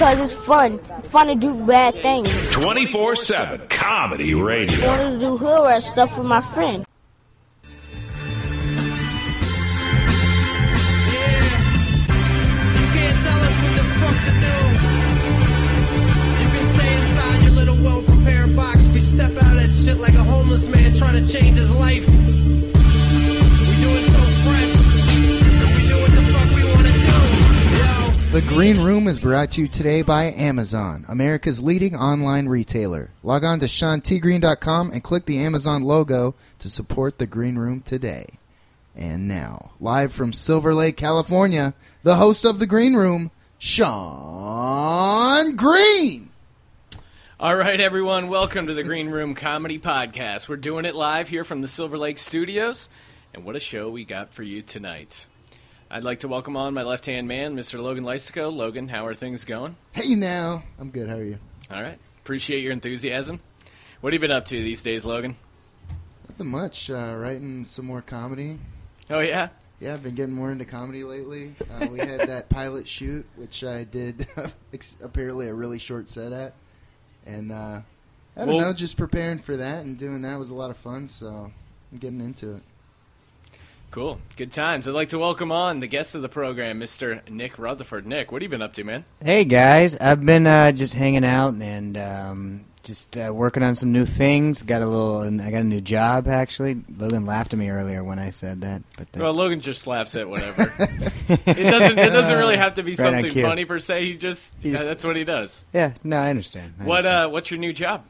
[0.00, 0.80] Because it's fun.
[0.96, 2.30] It's fun to do bad things.
[2.52, 4.78] 24 7 Comedy Radio.
[4.78, 4.88] I Radio.
[4.88, 6.78] wanted to do hood stuff with my friend.
[6.80, 6.86] You
[12.96, 14.56] can't tell us what the fuck to do.
[16.40, 18.88] You can stay inside your little well-prepared box.
[18.88, 22.06] We step out of that shit like a homeless man trying to change his life.
[28.30, 33.10] The Green Room is brought to you today by Amazon, America's leading online retailer.
[33.24, 38.26] Log on to SeanTGreen.com and click the Amazon logo to support The Green Room today.
[38.94, 41.74] And now, live from Silver Lake, California,
[42.04, 46.30] the host of The Green Room, Sean Green.
[47.40, 50.48] All right, everyone, welcome to the Green Room Comedy Podcast.
[50.48, 52.88] We're doing it live here from the Silver Lake Studios,
[53.34, 55.26] and what a show we got for you tonight.
[55.90, 57.82] I'd like to welcome on my left hand man, Mr.
[57.82, 58.48] Logan Lysico.
[58.50, 59.76] Logan, how are things going?
[59.92, 60.62] Hey now.
[60.78, 61.08] I'm good.
[61.08, 61.38] How are you?
[61.70, 63.40] All right, appreciate your enthusiasm.
[64.00, 65.36] What have you been up to these days, Logan?
[66.28, 66.90] Nothing much.
[66.90, 68.58] Uh, writing some more comedy.
[69.10, 69.48] Oh, yeah?
[69.80, 71.54] Yeah, I've been getting more into comedy lately.
[71.80, 74.26] Uh, we had that pilot shoot, which I did
[75.02, 76.54] apparently a really short set at,
[77.26, 77.80] and uh,
[78.36, 80.76] I don't Well- know, just preparing for that and doing that was a lot of
[80.76, 81.08] fun.
[81.08, 81.50] So
[81.92, 82.62] I'm getting into it.
[83.90, 84.20] Cool.
[84.36, 84.86] Good times.
[84.86, 87.28] I'd like to welcome on the guest of the program, Mr.
[87.28, 88.06] Nick Rutherford.
[88.06, 89.04] Nick, what have you been up to, man?
[89.22, 93.90] Hey guys, I've been uh, just hanging out and um, just uh, working on some
[93.90, 94.62] new things.
[94.62, 96.80] Got a little, I got a new job actually.
[96.96, 100.14] Logan laughed at me earlier when I said that, but that's, Well, Logan just laughs
[100.14, 100.62] at whatever.
[101.28, 101.98] it doesn't.
[101.98, 104.04] It doesn't really have to be Right something funny per se.
[104.06, 104.54] He just.
[104.62, 105.64] He's- yeah, that's what he does.
[105.72, 106.74] yeah, no, I understand.
[106.78, 106.98] I What?
[106.98, 107.26] understand.
[107.26, 108.04] Uh, what's your new job?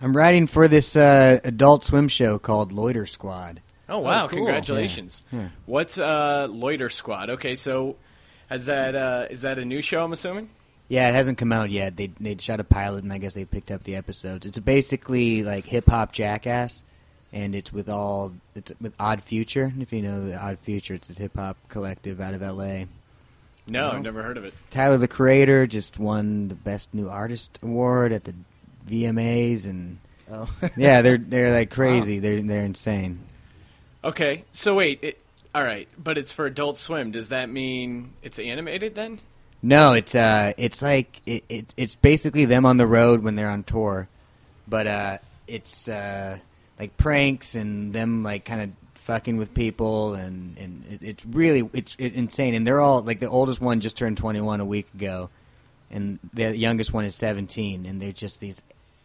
[0.00, 3.60] I'm writing for this uh, Adult Swim show called Loiter Squad.
[3.88, 4.28] Oh wow!
[4.28, 4.38] cool.
[4.38, 5.22] Congratulations.
[5.32, 5.48] Yeah, yeah.
[5.66, 7.30] What's uh, Loiter Squad?
[7.30, 7.96] Okay, so
[8.48, 10.04] has that uh, is that a new show?
[10.04, 10.50] I'm assuming.
[10.88, 11.96] Yeah, it hasn't come out yet.
[11.96, 14.46] They they shot a pilot and I guess they picked up the episodes.
[14.46, 16.82] It's basically like hip hop jackass,
[17.32, 19.72] and it's with all it's with Odd Future.
[19.78, 22.86] If you know the Odd Future, it's this hip hop collective out of L.A.
[23.66, 23.96] No, No.
[23.96, 24.54] I've never heard of it.
[24.70, 28.34] Tyler the Creator just won the Best New Artist award at the
[28.88, 29.98] VMAs, and
[30.30, 32.18] Oh, yeah, they're they're like crazy.
[32.18, 33.20] They're they're insane.
[34.04, 35.00] Okay, so wait.
[35.02, 35.20] It,
[35.54, 37.10] all right, but it's for Adult Swim.
[37.10, 39.18] Does that mean it's animated then?
[39.62, 43.50] No, it's uh, it's like it, it it's basically them on the road when they're
[43.50, 44.08] on tour,
[44.68, 46.38] but uh, it's uh,
[46.78, 51.68] like pranks and them like kind of fucking with people, and and it, it's really
[51.72, 52.54] it's it, insane.
[52.54, 55.28] And they're all like the oldest one just turned twenty one a week ago,
[55.90, 58.62] and the youngest one is seventeen, and they're just these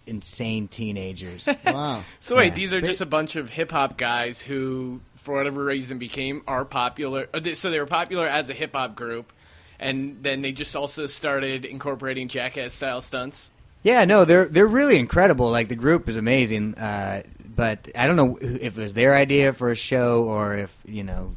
[0.07, 1.47] insane teenagers.
[1.65, 2.03] wow.
[2.19, 2.53] So wait, Yeah.
[2.55, 6.41] these are They- just a bunch of hip hop guys who, for whatever reason, became
[6.47, 7.27] are popular.
[7.33, 9.31] they- So they were popular as a hip hop group,
[9.79, 13.51] and then they just also started incorporating jackass style stunts.
[13.83, 15.49] Yeah, no, they're they're really incredible.
[15.51, 17.23] Like the group is amazing, uh,
[17.55, 21.03] but I don't know if it was their idea for a show or if you
[21.03, 21.35] know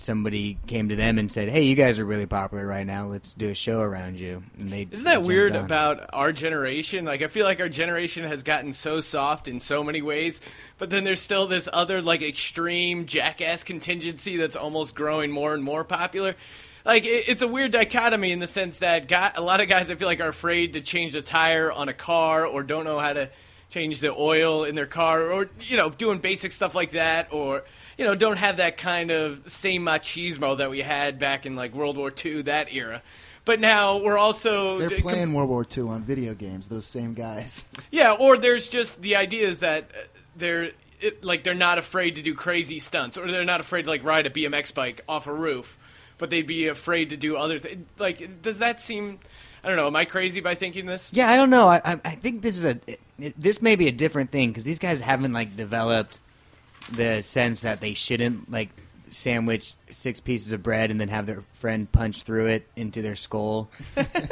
[0.00, 3.06] somebody came to them and said, "Hey, you guys are really popular right now.
[3.06, 5.64] Let's do a show around you." And they Isn't that weird on.
[5.64, 7.04] about our generation?
[7.04, 10.40] Like, I feel like our generation has gotten so soft in so many ways,
[10.78, 15.62] but then there's still this other, like, extreme jackass contingency that's almost growing more and
[15.62, 16.34] more popular.
[16.84, 19.90] Like, it, it's a weird dichotomy in the sense that guy, a lot of guys
[19.90, 22.98] I feel like are afraid to change the tire on a car or don't know
[22.98, 23.30] how to
[23.70, 27.64] change the oil in their car or, you know, doing basic stuff like that or.
[27.98, 31.74] You know, don't have that kind of same machismo that we had back in like
[31.74, 33.02] World War II, that era.
[33.44, 36.68] But now we're also They're d- playing World War II on video games.
[36.68, 37.64] Those same guys.
[37.90, 40.00] yeah, or there's just the idea is that uh,
[40.36, 40.70] they're
[41.00, 44.04] it, like they're not afraid to do crazy stunts, or they're not afraid to like
[44.04, 45.78] ride a BMX bike off a roof,
[46.18, 47.86] but they'd be afraid to do other things.
[47.98, 49.18] Like, does that seem?
[49.64, 49.86] I don't know.
[49.86, 51.10] Am I crazy by thinking this?
[51.12, 51.68] Yeah, I don't know.
[51.68, 52.78] I I, I think this is a
[53.18, 56.20] it, this may be a different thing because these guys haven't like developed
[56.92, 58.70] the sense that they shouldn't like
[59.10, 63.16] sandwich six pieces of bread and then have their friend punch through it into their
[63.16, 63.70] skull.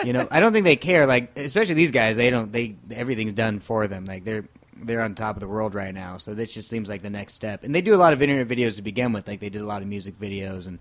[0.05, 1.07] you know, I don't think they care.
[1.07, 2.53] Like, especially these guys, they don't.
[2.53, 4.05] They everything's done for them.
[4.05, 4.45] Like they're
[4.77, 6.19] they're on top of the world right now.
[6.19, 7.65] So this just seems like the next step.
[7.65, 9.27] And they do a lot of internet videos to begin with.
[9.27, 10.79] Like they did a lot of music videos, and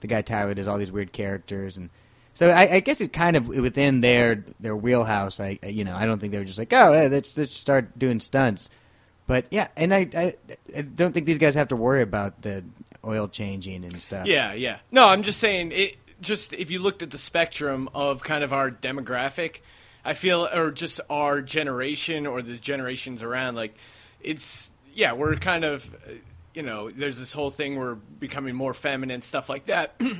[0.00, 1.90] the guy Tyler does all these weird characters and.
[2.34, 5.40] So I, I guess it kind of within their their wheelhouse.
[5.40, 8.20] I you know I don't think they were just like oh let's let's start doing
[8.20, 8.68] stunts,
[9.26, 10.34] but yeah, and I, I
[10.76, 12.64] I don't think these guys have to worry about the
[13.04, 14.26] oil changing and stuff.
[14.26, 14.78] Yeah, yeah.
[14.90, 15.96] No, I'm just saying it.
[16.20, 19.58] Just if you looked at the spectrum of kind of our demographic,
[20.04, 23.76] I feel, or just our generation or the generations around, like
[24.20, 26.12] it's yeah, we're kind of, uh,
[26.54, 30.00] you know, there's this whole thing we're becoming more feminine, stuff like that.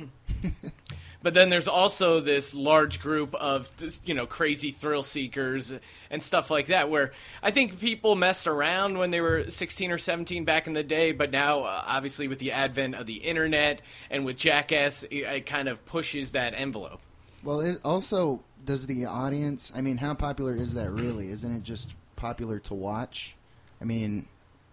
[1.23, 3.71] But then there's also this large group of
[4.05, 5.73] you know crazy thrill seekers
[6.11, 6.89] and stuff like that.
[6.89, 7.11] Where
[7.41, 11.11] I think people messed around when they were 16 or 17 back in the day,
[11.11, 15.45] but now uh, obviously with the advent of the internet and with Jackass, it, it
[15.45, 17.01] kind of pushes that envelope.
[17.43, 19.71] Well, it also does the audience.
[19.75, 21.29] I mean, how popular is that really?
[21.29, 23.35] Isn't it just popular to watch?
[23.81, 24.27] I mean,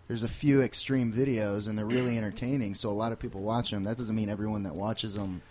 [0.08, 3.70] there's a few extreme videos and they're really entertaining, so a lot of people watch
[3.70, 3.84] them.
[3.84, 5.42] That doesn't mean everyone that watches them.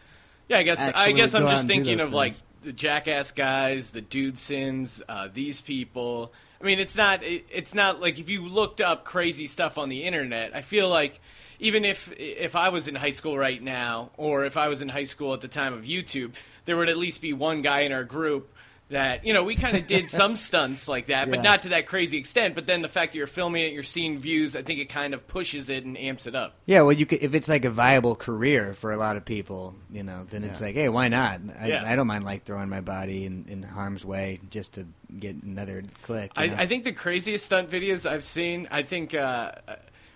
[0.50, 5.02] Yeah, I guess I guess I'm just thinking of like the jackass guys, the Dudesons,
[5.08, 6.34] uh, these people.
[6.62, 9.90] I mean, it's not it, it's not like if you looked up crazy stuff on
[9.90, 10.56] the internet.
[10.56, 11.20] I feel like
[11.60, 14.90] even if if I was in high school right now, or if I was in
[14.90, 16.34] high school at the time of YouTube,
[16.66, 18.53] there would at least be one guy in our group
[18.90, 21.42] that you know we kind of did some stunts like that, but Yeah.
[21.44, 22.54] not to that crazy extent.
[22.56, 25.14] But then the fact that you're filming it, you're seeing views, I think it kind
[25.14, 26.56] of pushes it and amps it up.
[26.66, 29.74] Yeah, well, you could, if it's like a viable career for a lot of people,
[29.92, 31.40] you know, then it's like, hey, why not?
[31.60, 31.84] I, Yeah.
[31.86, 34.86] I don't mind like throwing my body in, in harm's way just to
[35.20, 36.32] get another click.
[36.36, 36.44] I.
[36.46, 38.68] I think the craziest stunt videos I've seen.
[38.70, 39.52] I think uh,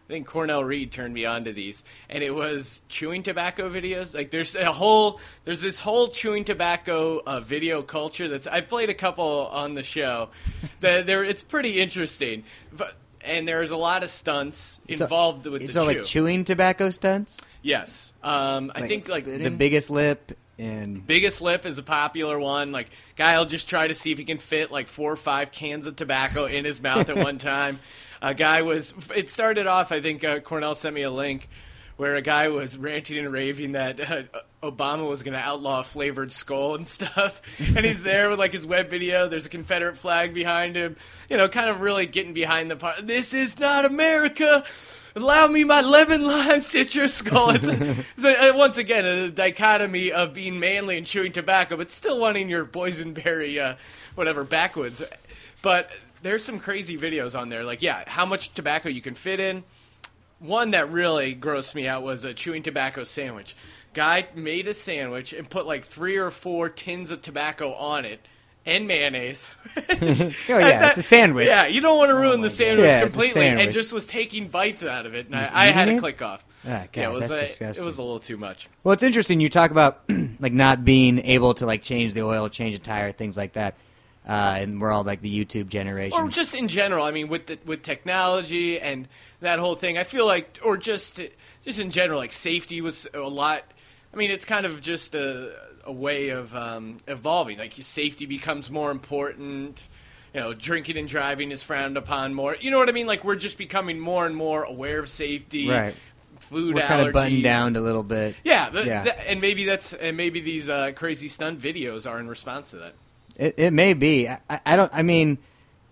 [0.10, 4.16] I think Cornell Reed turned me on to these, and it was chewing tobacco videos.
[4.16, 8.90] Like there's a whole there's this whole chewing tobacco uh, video culture that's I played
[8.90, 10.30] a couple on the show.
[10.80, 12.94] that there it's pretty interesting, but.
[13.20, 15.98] And there's a lot of stunts It's all- involved with it's the all chew.
[15.98, 17.42] like chewing tobacco stunts.
[17.62, 19.44] yes, um, I Like think like spitting?
[19.44, 22.72] The biggest lip and Biggest lip is a popular one.
[22.72, 22.88] Like
[23.18, 25.88] guy will just try to see if he can fit like four or five cans
[25.88, 27.80] of tobacco in his mouth at one time.
[28.22, 28.94] A guy was.
[29.16, 29.92] It started off.
[29.92, 31.48] I think uh, Cornell sent me a link
[31.98, 34.22] where a guy was ranting and raving that uh,
[34.64, 37.42] Obama was going to outlaw flavored Skoal and stuff.
[37.60, 39.28] And he's there with like his web video.
[39.28, 40.96] There's a Confederate flag behind him.
[41.30, 43.06] You know, kind of really getting behind the part.
[43.06, 44.64] This is not America.
[45.16, 47.56] Allow me my lemon lime citrus Skoal.
[47.56, 52.20] It's, it's a, once again a dichotomy of being manly and chewing tobacco, but still
[52.20, 53.78] wanting your boysenberry, uh,
[54.14, 55.02] whatever, backwoods.
[55.64, 55.90] But
[56.22, 57.64] there's some crazy videos on there.
[57.64, 59.64] Like, yeah, how much tobacco you can fit in.
[60.40, 63.56] One that really grossed me out was a chewing tobacco sandwich.
[63.94, 68.20] Guy made a sandwich and put like three or four tins of tobacco on it
[68.68, 69.56] and mayonnaise.
[69.78, 71.48] oh yeah, it's a sandwich.
[71.48, 74.84] Yeah, you don't want to ruin the sandwich Yeah, completely, and just was taking bites
[74.84, 76.46] out of it, and I, I had to click off.
[76.66, 78.68] Ah, God, yeah, it was a, it was a little too much.
[78.84, 79.40] Well, it's interesting.
[79.40, 80.04] You talk about
[80.40, 83.76] like not being able to like change the oil, change a tire, things like that.
[84.28, 86.20] Uh, and we're all like the YouTube generation.
[86.20, 87.06] or just in general.
[87.06, 89.08] I mean, with the, with technology and
[89.40, 91.22] that whole thing, I feel like, or just
[91.64, 93.64] just in general, like safety was a lot.
[94.14, 97.58] I mean, it's kind of just a, a way of um, evolving.
[97.58, 99.88] Like safety becomes more important.
[100.34, 102.56] You know, drinking and driving is frowned upon more.
[102.60, 103.08] You know what I mean?
[103.08, 105.70] Like we're just becoming more and more aware of safety.
[105.70, 105.96] Right.
[106.40, 106.88] Food we're allergies.
[106.88, 108.36] kind of buttoned down a little bit.
[108.44, 109.04] Yeah, Yeah.
[109.04, 112.78] tha- and maybe that's and maybe these uh, crazy stunt videos are in response to
[112.78, 112.94] that.
[113.38, 114.28] It, it may be.
[114.28, 114.92] I, I don't.
[114.94, 115.38] I mean,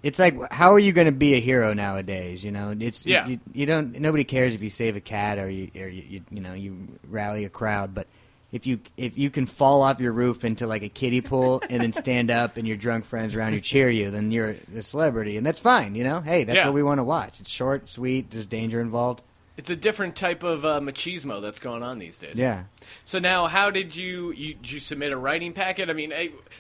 [0.03, 2.44] it's like, how are you going to be a hero nowadays?
[2.44, 3.25] You know, it's Yeah.
[3.27, 3.97] You, you don't.
[4.00, 6.88] Nobody cares if you save a cat or you or you, you you know you
[7.07, 8.07] rally a crowd, but.
[8.51, 11.81] If you if you can fall off your roof into like a kiddie pool and
[11.83, 15.36] then stand up and your drunk friends around you cheer you, then you're a celebrity,
[15.36, 15.94] and that's fine.
[15.94, 16.65] You know, hey, that's Yeah.
[16.68, 17.42] what we want to watch.
[17.42, 18.31] It's short, sweet.
[18.31, 19.24] There's danger involved.
[19.57, 22.38] It's a different type of uh, machismo that's going on these days.
[22.38, 22.66] Yeah.
[23.06, 25.90] So now, how did you, you did you submit a writing packet?
[25.90, 26.13] I mean,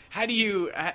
[0.09, 0.93] how do you how,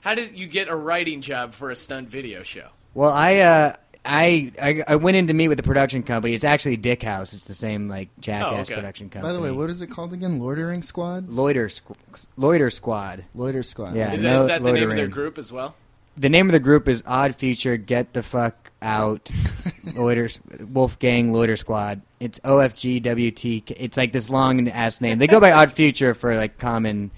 [0.00, 2.68] how did you get a writing job for a stunt video show?
[2.94, 6.34] Well, I, uh, I, I, I went in to meet with the production company.
[6.34, 7.34] It's actually Dick House.
[7.34, 8.74] It's the same like Jackass okay.
[8.74, 9.32] production company.
[9.32, 10.40] By the way, what is it called again?
[10.40, 11.28] Loitering Squad?
[11.28, 13.24] Loiter, Squ- Loiter Squad.
[13.34, 13.94] Loiter Squad.
[13.94, 14.12] Yeah.
[14.12, 15.76] Is, no that, is that the name of their group as well?
[16.16, 19.30] The name of the group is Odd Future Get the Fuck Out
[19.94, 20.28] Loiter
[20.60, 22.02] Wolfgang Loiter Squad.
[22.20, 23.74] It's OFGWT.
[23.78, 25.18] It's like this long ass name.
[25.18, 27.10] They go by Odd Future for like common,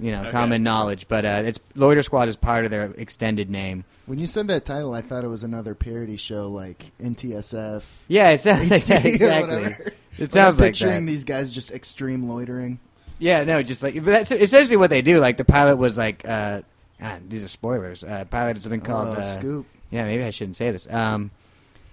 [0.00, 0.30] you know, Okay.
[0.32, 1.06] common knowledge.
[1.08, 3.84] But uh, it's Loiter Squad is part of their extended name.
[4.06, 8.30] When you said that title, I thought it was another parody show like NTSF, Yeah,
[8.30, 9.92] it sounds like that, HD, or exactly.
[10.18, 11.10] It sounds I'm like picturing that.
[11.12, 12.80] these guys just extreme loitering.
[13.20, 15.20] Yeah, no, just like that's essentially what they do.
[15.20, 16.62] Like the pilot was like, uh,
[17.02, 18.04] ah, these are spoilers.
[18.04, 19.66] Uh, pilot did something called oh, uh, Scoop.
[19.90, 20.90] Yeah, maybe I shouldn't say this.
[20.90, 21.30] Um,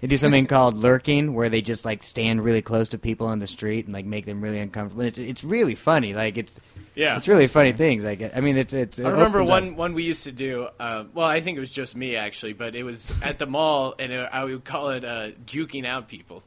[0.00, 3.38] they do something called lurking, where they just like stand really close to people on
[3.38, 5.02] the street and like make them really uncomfortable.
[5.02, 6.14] And it's it's really funny.
[6.14, 6.58] Like it's
[6.94, 7.16] Yeah.
[7.16, 8.04] it's really funny things.
[8.04, 8.98] Like I mean, it's it's.
[8.98, 10.68] it I remember one up- one we used to do.
[10.78, 13.94] Uh, well, I think it was just me actually, but it was at the mall,
[13.98, 16.42] and it, I would call it uh, juking out people.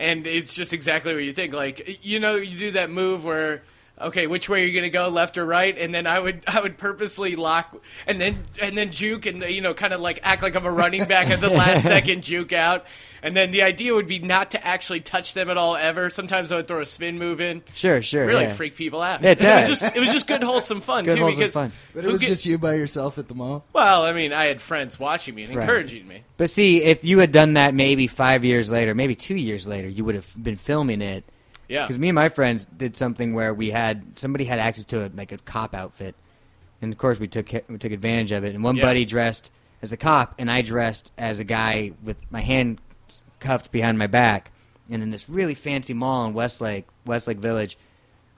[0.00, 1.54] And it's just exactly what you think.
[1.54, 3.62] Like you know, you do that move where
[4.00, 5.76] okay, which way are you going to go, left or right?
[5.76, 7.76] And then I would I would purposely lock
[8.06, 10.70] and then and then juke and you know kind of like act like I'm a
[10.70, 12.84] running back at the last second juke out.
[13.20, 16.08] And then the idea would be not to actually touch them at all ever.
[16.08, 17.64] Sometimes I would throw a spin move in.
[17.74, 18.24] Sure, sure.
[18.24, 18.54] Really yeah.
[18.54, 19.24] freak people out.
[19.24, 19.68] It does.
[19.68, 21.72] was just it was just good wholesome fun Good too wholesome because fun.
[21.94, 23.64] But it was get- just you by yourself at the mall.
[23.72, 25.62] well, I mean, I had friends watching me and Right.
[25.62, 26.22] encouraging me.
[26.36, 29.88] But see, if you had done that maybe five years later, maybe two years later,
[29.88, 31.24] you would have been filming it.
[31.68, 31.82] Yeah.
[31.84, 35.10] Because me and my friends did something where we had somebody had access to a,
[35.14, 36.14] like a cop outfit,
[36.80, 38.54] and of course we took we took advantage of it.
[38.54, 38.84] And one Yeah.
[38.84, 39.50] buddy dressed
[39.82, 42.80] as a cop, and I dressed as a guy with my hand
[43.40, 44.50] cuffed behind my back.
[44.90, 47.76] And in this really fancy mall in Westlake, Westlake Village,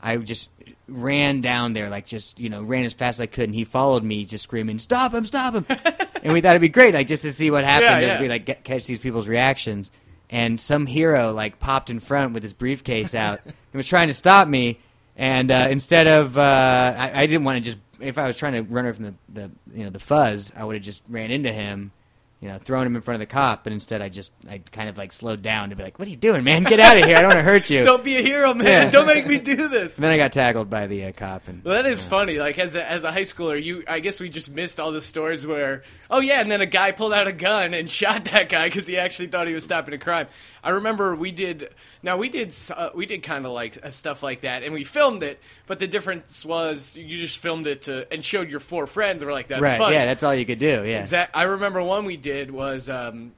[0.02, 0.50] I just
[0.88, 3.64] ran down there, like just you know, ran as fast as I could, and he
[3.64, 5.24] followed me, just screaming, "Stop him!
[5.26, 5.66] Stop him!"
[6.24, 8.20] and we thought it'd be great, like just to see what happened, Yeah, as yeah.
[8.20, 9.90] we like get, catch these people's reactions.
[10.32, 14.14] And some hero like popped in front with his briefcase out and was trying to
[14.14, 14.78] stop me.
[15.16, 17.78] And uh, instead of, uh, I, I didn't want to just.
[17.98, 20.64] If I was trying to run away from the, the you know the fuzz, I
[20.64, 21.92] would have just ran into him,
[22.40, 23.62] you know, thrown him in front of the cop.
[23.64, 26.10] But instead, I just I kind of like slowed down to be like, "What are
[26.10, 26.62] you doing, man?
[26.62, 27.16] Get out of here!
[27.16, 28.66] I don't want to hurt you." Don't be a hero, man.
[28.86, 28.90] Yeah.
[28.90, 29.98] Don't make me do this.
[29.98, 32.38] And then I got tackled by the uh, cop, and Well, that is funny.
[32.38, 35.02] Like as a, as a high schooler, you I guess we just missed all the
[35.02, 38.48] stories where oh yeah, and then a guy pulled out a gun and shot that
[38.48, 40.26] guy because he actually thought he was stopping a crime.
[40.62, 41.70] I remember we did.
[42.02, 44.84] Now we did uh, we did kind of like uh, stuff like that, and we
[44.84, 45.40] filmed it.
[45.66, 49.22] But the difference was you just filmed it to and showed your four friends.
[49.22, 49.94] and We're like that's right, funny.
[49.94, 50.84] yeah, that's all you could do.
[50.84, 51.34] Yeah, Exact.
[51.36, 53.32] I remember one we did was um,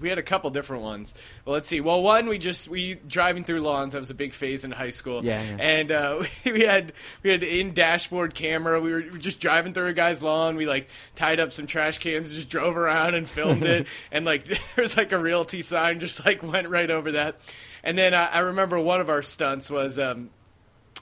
[0.00, 1.14] we had a couple different ones.
[1.44, 1.80] Well, let's see.
[1.80, 3.92] Well, one we just we driving through lawns.
[3.92, 5.24] That was a big phase in high school.
[5.24, 5.56] Yeah, yeah.
[5.58, 8.80] And uh, we had we had in dashboard camera.
[8.80, 10.56] We were just driving through a guy's lawn.
[10.56, 13.86] We like tied up some trash cans, and just drove around and filmed it.
[14.12, 17.36] and like there was like a realty sign, just like went right over that.
[17.82, 19.98] And then I, I remember one of our stunts was.
[19.98, 20.30] Um,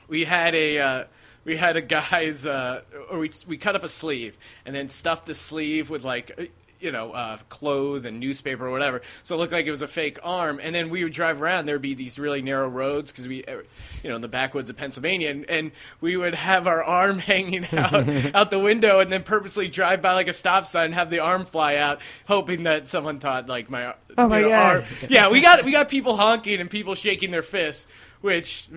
[0.08, 1.04] we had a uh,
[1.44, 5.26] we had a guy's uh, or we we cut up a sleeve and then stuffed
[5.26, 6.44] the sleeve with like uh,
[6.82, 9.88] you know uh, cloth and newspaper or whatever, so it looked like it was a
[9.88, 10.60] fake arm.
[10.62, 11.66] And then we would drive around.
[11.66, 13.58] There'd be these really narrow roads because we, uh,
[14.02, 17.66] you know, in the backwoods of Pennsylvania, and, and we would have our arm hanging
[17.72, 21.08] out out the window, and then purposely drive by like a stop sign, and have
[21.10, 24.76] the arm fly out, hoping that someone thought like my Oh, my know, God.
[24.76, 27.86] arm- yeah, we got we got people honking and people shaking their fists,
[28.20, 28.68] which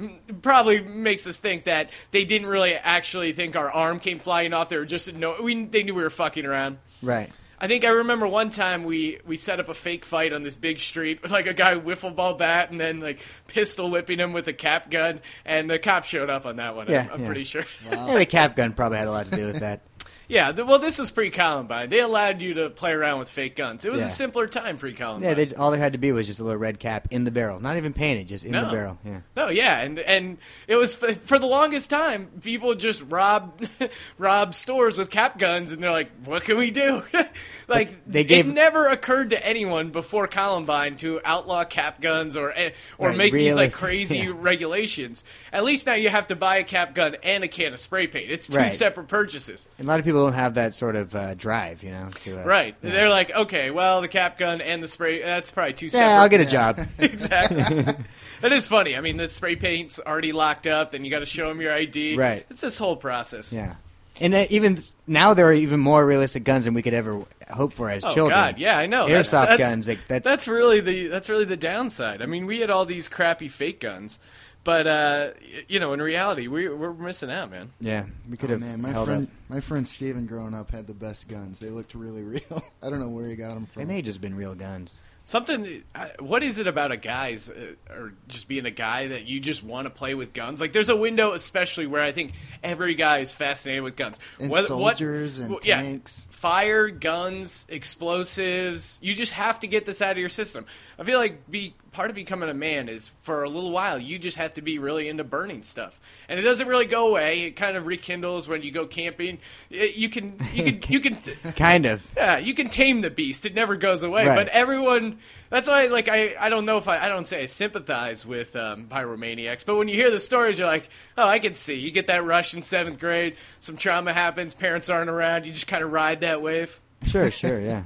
[0.42, 4.70] probably makes us think that they didn't really actually think our arm came flying off.
[4.70, 6.78] They were just no, we they knew we were fucking around.
[7.02, 7.30] right.
[7.60, 10.58] I think I remember one time we we set up a fake fight on this
[10.58, 14.34] big street with like a guy wiffle ball bat and then like pistol whipping him
[14.34, 16.88] with a cap gun, and the cop showed up on that one.
[16.90, 17.28] Yeah, I'm, I'm yeah.
[17.28, 17.66] pretty sure.
[17.86, 19.82] Yeah, the cap gun probably had a lot to do with that.
[20.28, 21.90] Yeah, th- well, this was pre Columbine.
[21.90, 23.86] They allowed you to play around with fake guns.
[23.86, 24.08] It was Yeah.
[24.08, 25.30] a simpler time pre Columbine.
[25.30, 27.32] Yeah, they, all they had to be was just a little red cap in the
[27.32, 28.72] barrel, not even painted, just in the No.
[28.72, 29.00] barrel.
[29.06, 29.20] Yeah.
[29.36, 33.62] No, yeah, and and it was f- for the longest time people just rob
[34.18, 37.04] rob stores with cap guns, and they're like, "What can we do?"
[37.68, 42.52] like they gave- it never occurred to anyone before Columbine to outlaw cap guns or
[42.52, 44.34] eh, or Right, make these like crazy yeah.
[44.36, 45.24] regulations.
[45.52, 48.08] At least now you have to buy a cap gun and a can of spray
[48.08, 48.30] paint.
[48.32, 48.72] It's two Right.
[48.72, 49.68] separate purchases.
[49.78, 52.10] And a lot of people don't have that sort of uh, drive, you know.
[52.22, 52.76] To, uh, Right?
[52.82, 52.92] Yeah.
[52.92, 55.22] They're like, okay, well, the cap gun and the spray.
[55.22, 56.08] That's probably two separate.
[56.08, 56.80] Yeah, I'll get a job.
[56.98, 57.62] exactly.
[58.42, 58.96] that is funny.
[58.96, 60.92] I mean, the spray paint's already locked up.
[60.92, 62.16] Then you got to show them your ID.
[62.18, 62.46] Right.
[62.50, 63.52] It's this whole process.
[63.54, 63.76] yeah.
[64.18, 67.74] And uh, even now, there are even more realistic guns than we could ever hope
[67.74, 68.40] for as Oh children.
[68.40, 69.08] God, yeah, I know.
[69.10, 72.22] That's- Airsoft that's- guns, like that's, That's really the that's really the downside.
[72.22, 74.18] I mean, we had all these crappy fake guns,
[74.66, 75.30] but uh,
[75.70, 77.72] you know, in reality, we we're missing out, man.
[77.80, 78.04] yeah.
[78.30, 79.34] We could Oh, have man, my held friend, up.
[79.50, 81.60] my friend Steven growing up had the best guns.
[81.60, 82.64] They looked really real.
[82.84, 83.80] I don't know where he got them from.
[83.80, 83.88] They from.
[83.88, 85.00] may have just been real guns.
[85.28, 85.82] Something.
[85.96, 89.40] uh, What is it about a guy's uh, or just being a guy that you
[89.40, 90.62] just want to play with guns?
[90.62, 94.20] Like, there's a window, especially where I think every guy is fascinated with guns.
[94.40, 96.28] and What- what- soldiers and well, yeah, tanks.
[96.30, 98.98] fire, guns, explosives.
[99.02, 100.66] You just have to get this out of your system.
[101.00, 104.20] I feel like be part of becoming a man is for a little while you
[104.20, 105.98] just have to be really into burning stuff,
[106.28, 107.44] and it doesn't really go away.
[107.44, 109.40] It kind of rekindles when you go camping.
[109.70, 111.16] It- you can you can you can.
[111.56, 112.06] Kind of.
[112.18, 113.46] Yeah, you can tame the beast.
[113.46, 114.26] It never goes away.
[114.26, 114.36] Right.
[114.36, 117.46] But everyone, that's why, like, I, I don't know if I, I don't say I
[117.46, 121.54] sympathize with um, pyromaniacs, but when you hear the stories, you're like, oh, I can
[121.54, 121.76] see.
[121.76, 125.68] You get that rush in seventh grade, some trauma happens, parents aren't around, you just
[125.68, 126.80] kind of ride that wave.
[127.04, 127.84] Sure, sure, yeah.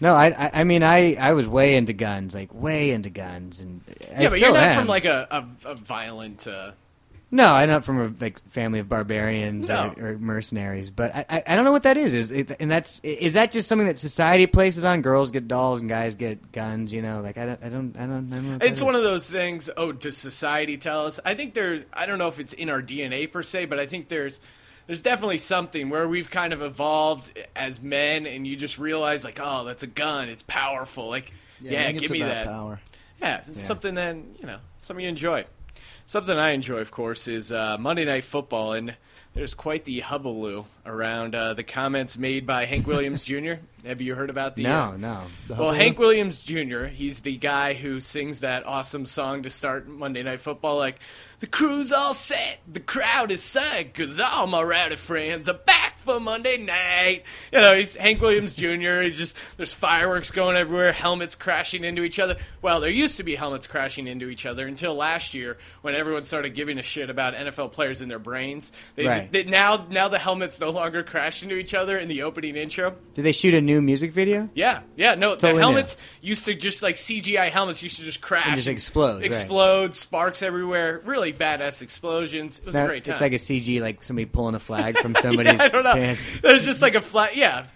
[0.00, 3.82] No, I, I, mean, I, I was way into guns, like way into guns, and
[4.16, 4.78] I yeah, but you're not am.
[4.78, 6.72] from like a, a, a violent, uh,
[7.30, 9.92] No, I'm not from a like family of barbarians No.
[9.98, 12.14] or, or mercenaries, but I, I, I don't know what that is.
[12.14, 15.02] Is it, and that's is that just something that society places on?
[15.02, 16.92] Girls get dolls and guys get guns.
[16.92, 18.64] You know, like I don't, I don't, I don't, I don't know.
[18.64, 18.98] It's one is.
[18.98, 19.68] of those things.
[19.76, 21.20] Oh, does society tell us?
[21.24, 21.82] I think there's.
[21.92, 24.40] I don't know if it's in our DNA per se, but I think there's.
[24.88, 29.38] There's definitely something where we've kind of evolved as men, and you just realize, like,
[29.40, 30.30] oh, that's a gun.
[30.30, 31.08] It's powerful.
[31.10, 31.30] Like,
[31.60, 32.46] yeah, think give me that.
[32.46, 32.80] power.
[33.20, 35.44] Yeah, it's something that you know, something you enjoy.
[36.06, 38.94] Something I enjoy, of course, is uh, Monday Night Football, and
[39.34, 43.54] there's quite the hullabaloo around uh, the comments made by Hank Williams Jr.
[43.84, 44.64] Have you heard about the?
[44.66, 45.22] uh, No, no.
[45.48, 45.72] The well.
[45.72, 46.86] Hank Williams Jr.
[46.86, 50.98] He's the guy who sings that awesome song to start Monday Night Football, like
[51.40, 55.97] the crew's all set, the crowd is psyched, cause all my rowdy friends are back
[56.08, 57.22] for Monday night.
[57.52, 59.02] You know, he's Hank Williams Jr.
[59.02, 62.36] He's just there's fireworks going everywhere, helmets crashing into each other.
[62.62, 66.24] Well, there used to be helmets crashing into each other until last year when everyone
[66.24, 68.72] started giving a shit about NFL players and their brains.
[68.96, 69.20] They Right.
[69.20, 72.56] just they, now now the helmets no longer crash into each other in the opening
[72.56, 72.96] intro.
[73.14, 74.48] Did they shoot a new music video?
[74.54, 75.60] Yeah, yeah, no, Totally the new.
[75.60, 79.26] helmets used to just like CGI helmets used to just crash, And just explode, right.
[79.26, 82.58] explode, sparks everywhere, really badass explosions.
[82.58, 83.12] It was Now, a great time.
[83.12, 85.94] It's like a CG, like somebody pulling a flag from somebody's yeah, I don't know.
[86.00, 86.24] Pants.
[86.42, 87.36] There's just like a flag.
[87.36, 87.66] Yeah,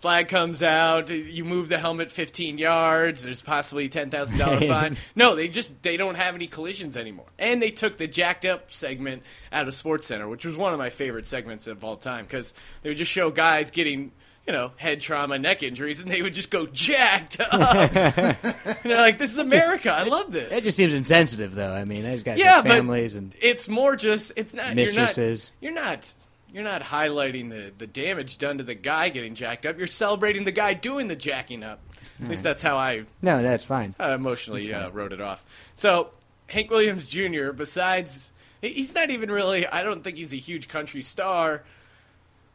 [0.00, 1.08] flag comes out.
[1.08, 3.22] You move the helmet 15 yards.
[3.22, 4.98] There's possibly ten thousand dollar fine.
[5.14, 7.26] No, they just they don't have any collisions anymore.
[7.38, 10.78] And they took the jacked up segment out of Sports Center, which was one of
[10.78, 12.52] my favorite segments of all time because
[12.82, 14.12] they would just show guys getting.
[14.44, 17.54] You know, head trauma, neck injuries, and they would just go jacked up.
[17.54, 18.36] and
[18.82, 19.90] they're like, "This is America.
[19.92, 21.72] I love this." That just seems insensitive, though.
[21.72, 25.52] I mean, those guys yeah, families and it's more just it's not Mistresses.
[25.60, 26.14] You're not, you're not
[26.52, 29.78] you're not highlighting the the damage done to the guy getting jacked up.
[29.78, 31.80] You're celebrating the guy doing the jacking up.
[32.22, 33.94] At least that's how I no, that's fine.
[33.98, 35.44] I emotionally uh, wrote it off.
[35.74, 36.10] So
[36.46, 37.52] Hank Williams Jr.
[37.52, 38.30] Besides,
[38.60, 39.66] he's not even really.
[39.66, 41.64] I don't think he's a huge country star,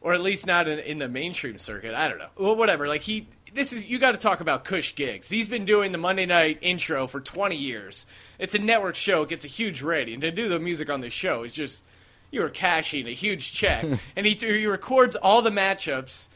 [0.00, 1.94] or at least not in, in the mainstream circuit.
[1.94, 2.28] I don't know.
[2.36, 2.88] Well, whatever.
[2.88, 5.28] Like he, this is you got to talk about Cush gigs.
[5.28, 8.06] He's been doing the Monday night intro for 20 years.
[8.38, 9.22] It's a network show.
[9.22, 10.20] It gets a huge rating.
[10.20, 11.82] To do the music on this show is just
[12.30, 13.84] you were cashing a huge check,
[14.16, 16.28] and he he records all the matchups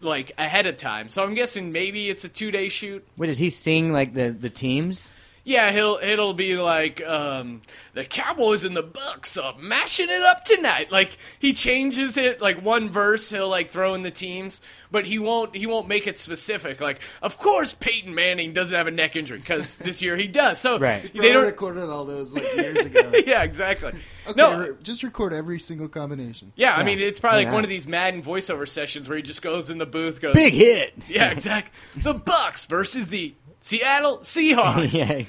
[0.00, 1.08] like ahead of time.
[1.08, 3.06] So I'm guessing maybe it's a two day shoot.
[3.16, 5.10] Wait, does he sing like the the teams?
[5.44, 7.62] Yeah, it'll it'll be like um,
[7.94, 10.92] the Cowboys and the Bucks are mashing it up tonight.
[10.92, 15.18] Like he changes it like one verse, he'll like throw in the teams, but he
[15.18, 16.80] won't he won't make it specific.
[16.80, 20.60] Like, of course Peyton Manning doesn't have a neck injury because this year he does.
[20.60, 21.10] So Right.
[21.14, 21.46] they don't.
[21.46, 23.10] recorded all those like years ago.
[23.26, 23.92] Yeah, exactly.
[24.28, 26.52] Okay, no, just record every single combination.
[26.54, 29.22] yeah, I mean it's probably Why like one of these Madden voiceover sessions where he
[29.22, 30.94] just goes in the booth, goes Big hit.
[31.08, 31.72] Yeah, exactly.
[32.02, 34.92] The Bucks versus the Seattle Seahawks.
[34.94, 35.24] yeah.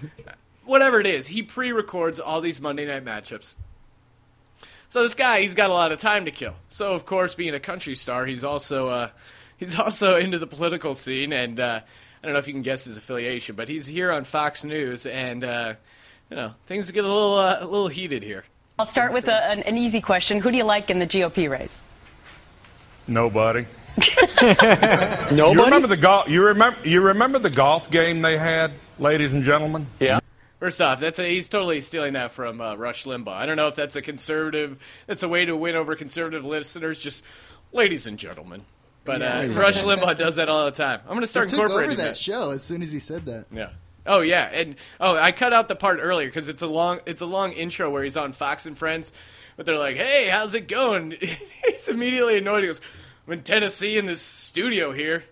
[0.65, 3.55] whatever it is, he pre-records all these Monday night matchups.
[4.89, 6.55] So this guy, he's got a lot of time to kill.
[6.69, 9.09] So of course, being a country star, he's also uh,
[9.57, 12.85] he's also into the political scene, and uh, I don't know if you can guess
[12.85, 15.73] his affiliation, but he's here on Fox News, and uh,
[16.29, 18.43] you know things get a little uh, a little heated here.
[18.79, 20.39] I'll start with a, an, an easy question.
[20.39, 21.83] Who do you like in the GOP race?
[23.07, 23.65] Nobody.
[25.31, 26.29] You remember the golf?
[26.29, 26.77] You remember?
[26.87, 29.87] You remember the golf game they had, ladies and gentlemen?
[29.99, 30.19] Yeah.
[30.59, 33.29] First off, that's a, he's totally stealing that from uh, Rush Limbaugh.
[33.33, 34.81] I don't know if that's a conservative.
[35.07, 36.99] That's a way to win over conservative listeners.
[36.99, 37.23] Just,
[37.71, 38.63] ladies and gentlemen.
[39.03, 40.99] But uh, Rush Limbaugh does that all the time.
[41.03, 43.45] I'm going to start took over incorporating that show as soon as he said that.
[43.51, 43.69] Yeah.
[44.05, 47.21] Oh yeah, and oh, I cut out the part earlier because it's a long, it's
[47.21, 49.11] a long intro where he's on Fox and Friends,
[49.57, 51.11] but they're like, "Hey, how's it going?"
[51.67, 52.63] he's immediately annoyed.
[52.63, 52.81] He goes,
[53.27, 55.23] "I'm in Tennessee in this studio here,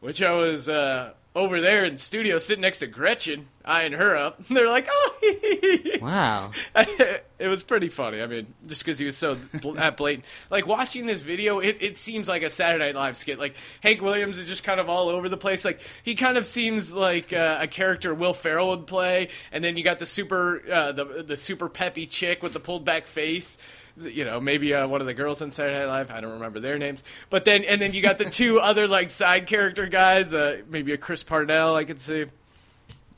[0.00, 4.38] which I was uh, over there in studio sitting next to Gretchen, eyeing her up."
[4.48, 5.18] And they're like, "Oh."
[6.02, 6.50] Wow.
[6.74, 8.20] it was pretty funny.
[8.20, 10.24] I mean, just because he was so bl- that blatant.
[10.50, 13.38] Like watching this video, it, it seems like a Saturday Night Live skit.
[13.38, 15.64] Like Hank Williams is just kind of all over the place.
[15.64, 19.28] Like he kind of seems like uh, a character Will Ferrell would play.
[19.52, 22.84] And then you got the super uh, the the super peppy chick with the pulled
[22.84, 23.58] back face.
[23.96, 26.10] You know, maybe uh, one of the girls on Saturday Night Live.
[26.10, 27.04] I don't remember their names.
[27.30, 30.32] But then and then you got the two other like side character guys.
[30.32, 31.76] Uh, maybe a Chris Parnell.
[31.76, 32.24] I could see.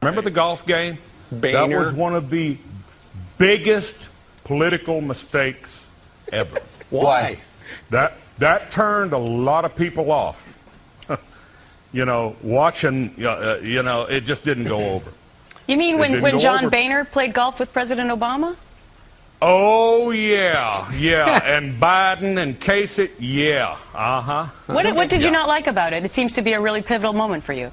[0.02, 0.98] Remember the golf game?
[1.30, 1.68] Boehner.
[1.68, 2.58] That was one of the
[3.38, 4.10] biggest
[4.44, 5.88] political mistakes
[6.32, 6.58] ever.
[6.90, 7.38] Why?
[7.90, 10.58] That that turned a lot of people off.
[11.92, 13.14] you know, watching.
[13.24, 15.12] Uh, you know, it just didn't go over.
[15.66, 16.70] You mean It when, when John over.
[16.70, 18.56] Boehner played golf with President Obama?
[19.46, 24.46] Oh yeah, yeah, and Biden and Kasich, yeah, uh huh.
[24.66, 26.02] What, what did you not like about it?
[26.02, 27.70] It seems to be a really pivotal moment for you.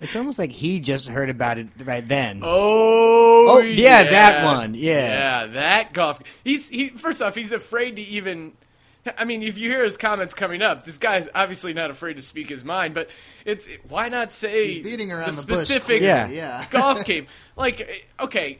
[0.00, 2.42] It's almost like he just heard about it right then.
[2.44, 5.42] Oh, Oh, yeah, that one, yeah.
[5.42, 6.20] yeah, that golf.
[6.44, 6.90] He's he.
[6.90, 8.52] First off, he's afraid to even.
[9.18, 12.22] I mean, if you hear his comments coming up, this guy's obviously not afraid to
[12.22, 12.94] speak his mind.
[12.94, 13.10] But
[13.44, 16.28] it's why not say He's beating around the the specific clearly, Yeah.
[16.28, 16.66] yeah.
[16.70, 17.26] golf game?
[17.56, 18.58] Like, okay,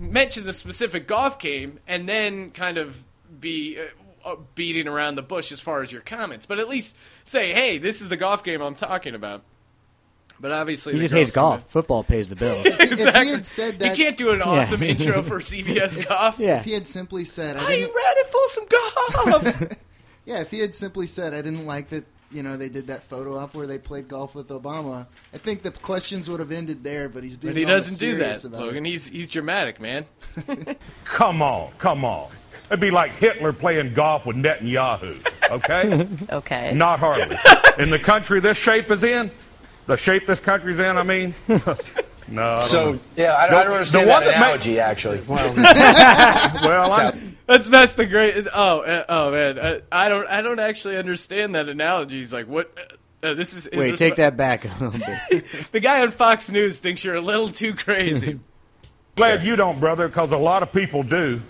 [0.00, 3.04] mention the specific golf game, and then kind of
[3.40, 3.78] be.
[3.78, 3.82] Uh,
[4.22, 7.78] uh, beating around the bush as far as your comments, but at least say, "Hey,
[7.78, 9.42] this is the golf game I'm talking about."
[10.38, 11.70] But obviously, He just hates girls- golf.
[11.70, 12.66] Football pays the bills.
[12.80, 16.38] If he had said that, you can't do an awesome intro for CBS Golf.
[16.38, 16.58] yeah.
[16.58, 19.72] if he had simply said, I Are you didn't, ready for some golf?
[20.26, 23.02] yeah, if he had simply said, I didn't like that, you know, they did that
[23.04, 25.06] photo op where they played golf with Obama.
[25.34, 27.08] I think the questions would have ended there.
[27.08, 28.86] But he's being but he all doesn't do serious that, about Logan.
[28.86, 28.90] It.
[28.90, 30.06] He's he's dramatic, man.
[31.04, 32.30] Come on, come on.
[32.68, 36.06] It'd be like Hitler playing golf with Netanyahu, okay?
[36.32, 36.72] Okay.
[36.72, 37.36] Not hardly.
[37.82, 39.30] In the country this shape is in,
[39.88, 41.34] the shape this country's in, I mean.
[41.48, 41.56] no.
[41.56, 41.60] I
[42.60, 43.00] don't So know.
[43.16, 45.20] yeah, I, I The- don't the understand one that that ma- analogy actually.
[45.26, 48.46] Well, well, I'm, That's that's the great.
[48.54, 52.20] Oh uh, oh man, uh, I don't I don't actually understand that analogy.
[52.20, 52.72] He's like, what?
[53.24, 55.44] Uh, this is, is Wait, there take sp- that back a little bit.
[55.72, 58.38] The guy on Fox News thinks you're a little too crazy.
[59.16, 61.42] glad you don't, brother, because a lot of people do.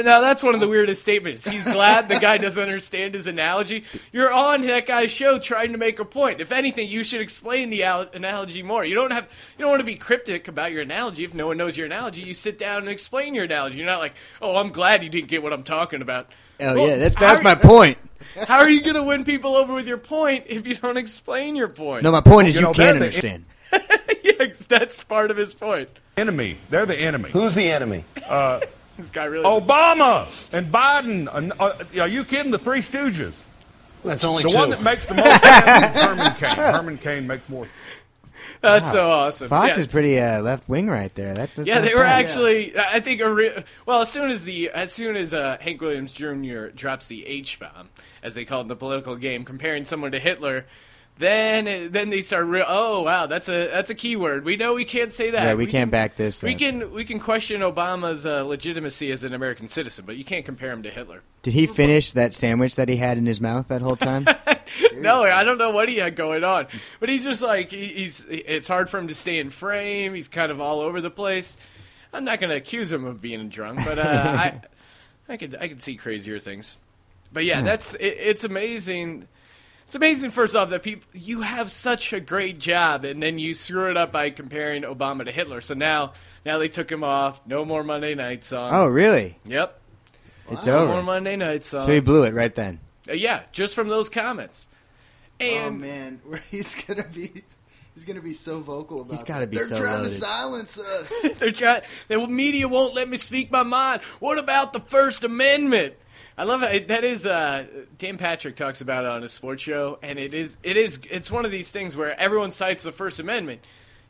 [0.00, 1.46] Now that's one of the weirdest statements.
[1.46, 3.84] He's glad the guy doesn't understand his analogy.
[4.12, 6.40] You're on that guy's show trying to make a point.
[6.40, 8.84] If anything, you should explain the al- analogy more.
[8.84, 9.24] You don't have
[9.58, 11.24] you don't want to be cryptic about your analogy.
[11.24, 13.76] If no one knows your analogy, you sit down and explain your analogy.
[13.76, 16.28] You're not like, oh, I'm glad you didn't get what I'm talking about.
[16.60, 17.98] Oh Well, yeah, that's that's my you- point.
[18.48, 21.54] How are you going to win people over with your point if you don't explain
[21.54, 22.02] your point?
[22.04, 23.44] No, my point is You you, know, can't they're the- understand.
[24.22, 25.88] yes, that's part of his point.
[26.16, 26.58] Enemy.
[26.70, 27.30] They're the enemy.
[27.30, 28.04] who's the enemy?
[28.26, 28.60] Uh,
[29.02, 29.44] This guy really.
[29.44, 31.28] Obama and Biden.
[31.34, 32.52] And, uh, are you kidding?
[32.52, 33.44] The Three Stooges.
[34.04, 34.58] That's only The two.
[34.58, 36.56] one that makes the most sense is Herman Cain.
[36.56, 37.66] Herman Cain makes more
[38.62, 39.48] that's so awesome.
[39.48, 39.80] Fox yeah.
[39.80, 41.34] is pretty uh, left wing right there.
[41.34, 42.24] That, that's Yeah, they were bad.
[42.24, 42.78] actually.
[42.78, 46.12] I think a re- well, as soon as the as soon as uh, Hank Williams
[46.12, 46.66] Jr.
[46.68, 47.88] drops the H bomb,
[48.22, 50.64] as they call it in the political game, comparing someone to Hitler,
[51.18, 52.46] then then they start.
[52.46, 54.44] Re- oh wow, that's a that's a keyword.
[54.44, 55.42] We know we can't say that.
[55.44, 56.58] Yeah, we can't back this We up.
[56.58, 60.70] can we can question Obama's uh, legitimacy as an American citizen, but you can't compare
[60.72, 61.22] him to Hitler.
[61.42, 64.26] Did he finish that sandwich that he had in his mouth that whole time?
[64.96, 66.66] No, I don't know what he had going on,
[66.98, 68.24] but he's just like he, he's.
[68.30, 70.14] It's hard for him to stay in frame.
[70.14, 71.58] He's kind of all over the place.
[72.10, 74.60] I'm not going to accuse him of being drunk, but uh, I,
[75.28, 76.78] I could I could see crazier things.
[77.34, 79.28] But yeah, that's it, it's amazing.
[79.92, 80.30] It's amazing.
[80.30, 83.96] First off, that people you have such a great job, and then you screw it
[83.98, 85.60] up by comparing Obama to Hitler.
[85.60, 86.14] So now
[86.46, 87.42] now they took him off.
[87.46, 88.70] No more Monday Night Song.
[88.72, 89.38] oh, really?
[89.44, 89.82] yep.
[90.50, 91.02] It's No more over.
[91.02, 91.82] Monday Night Song.
[91.82, 92.80] So he blew it right then.
[93.06, 94.66] Uh, yeah, just from those comments.
[95.38, 97.44] Oh And man, where he's gonna be.
[97.92, 99.10] He's gonna be so vocal about.
[99.12, 99.50] He's gotta that.
[99.50, 100.08] be They're so trying loaded.
[100.08, 101.26] to silence us.
[101.38, 101.82] They're trying.
[102.08, 104.00] The media won't let me speak my mind.
[104.20, 105.96] What about the First Amendment?
[106.36, 106.88] I love it.
[106.88, 107.66] That is uh,
[107.98, 111.30] Dan Patrick talks about it on his sports show, and it is it is it's
[111.30, 113.60] one of these things where everyone cites the First Amendment.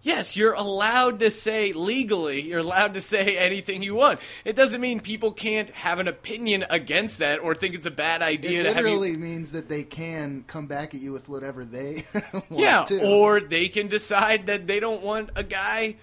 [0.05, 4.19] Yes, you're allowed to say legally, you're allowed to say anything you want.
[4.45, 8.21] It doesn't mean people can't have an opinion against that or think it's a bad
[8.21, 11.29] idea it to have you literally means that they can come back at you with
[11.29, 13.09] whatever they want Yeah, to.
[13.15, 15.95] or they can decide that they don't want a guy,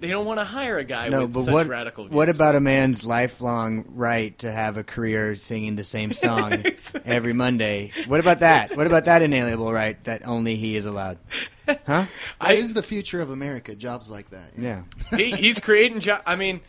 [0.00, 2.14] they don't want to hire a guy No, with but such what radical views.
[2.14, 6.64] what about a man's lifelong right to have a career singing the same song
[7.04, 7.92] every Monday?
[8.06, 8.76] What about that?
[8.76, 11.18] What about that inalienable right that only he is allowed?
[11.86, 12.06] Huh?
[12.50, 13.74] is the future of America.
[13.74, 14.52] Jobs like that.
[14.56, 14.82] Yeah.
[15.16, 16.22] he, he's creating jobs.
[16.26, 16.60] I mean,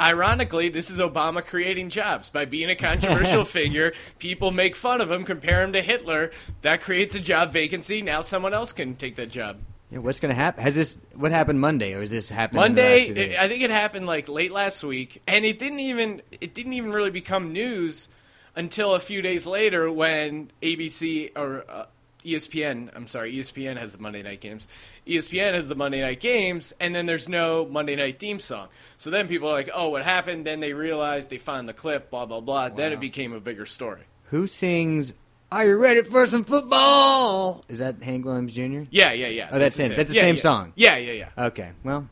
[0.00, 3.92] ironically, this is Obama creating jobs by being a controversial figure.
[4.18, 6.30] People make fun of him, compare him to Hitler.
[6.62, 8.02] That creates a job vacancy.
[8.02, 9.58] Now someone else can take that job.
[9.90, 10.62] Yeah, what's going to happen?
[10.62, 13.48] Has this what happened Monday, or is this happening in the last Monday, it- I
[13.48, 17.10] think it happened like late last week, and it didn't even it didn't even really
[17.10, 18.08] become news
[18.56, 21.86] until a few days later when ABC or uh,
[22.24, 24.66] ESPN, I'm sorry, ESPN has the Monday night games.
[25.06, 28.68] ESPN has the Monday night games, and then there's no Monday night theme song.
[28.96, 32.10] So then people are like, "Oh, what happened?" Then they realized they found the clip,
[32.10, 32.70] blah blah blah.
[32.70, 34.00] Then it became a bigger story.
[34.30, 35.12] Who sings
[35.52, 37.64] "Are you ready for some football"?
[37.68, 38.82] Is that Hank Williams Jr.?
[38.90, 39.48] Yeah, yeah, yeah.
[39.52, 39.96] Oh, that's This him.
[39.96, 40.40] That's the Yeah, same yeah.
[40.42, 40.72] song.
[40.76, 41.46] Yeah, yeah, yeah.
[41.46, 42.08] Okay, well,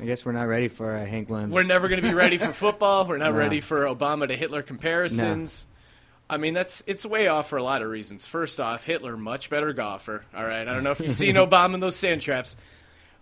[0.00, 1.52] I guess we're not ready for uh, Hank Williams.
[1.52, 3.06] We're never going to be ready for football.
[3.06, 3.38] We're not No.
[3.38, 5.66] ready for Obama to Hitler comparisons.
[6.30, 8.26] I mean, that's it's way off for a lot of reasons.
[8.26, 10.24] First off, Hitler much better golfer.
[10.36, 12.54] All right, I don't know if you've seen Obama in those sand traps,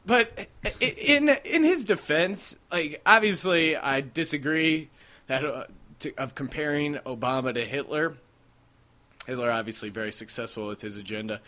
[0.05, 0.49] but
[0.81, 4.91] in in his defense, like obviously, I disagree
[5.29, 5.65] that uh,
[6.01, 8.15] to, of comparing Obama to Hitler.
[9.27, 11.41] Hitler obviously very successful with his agenda,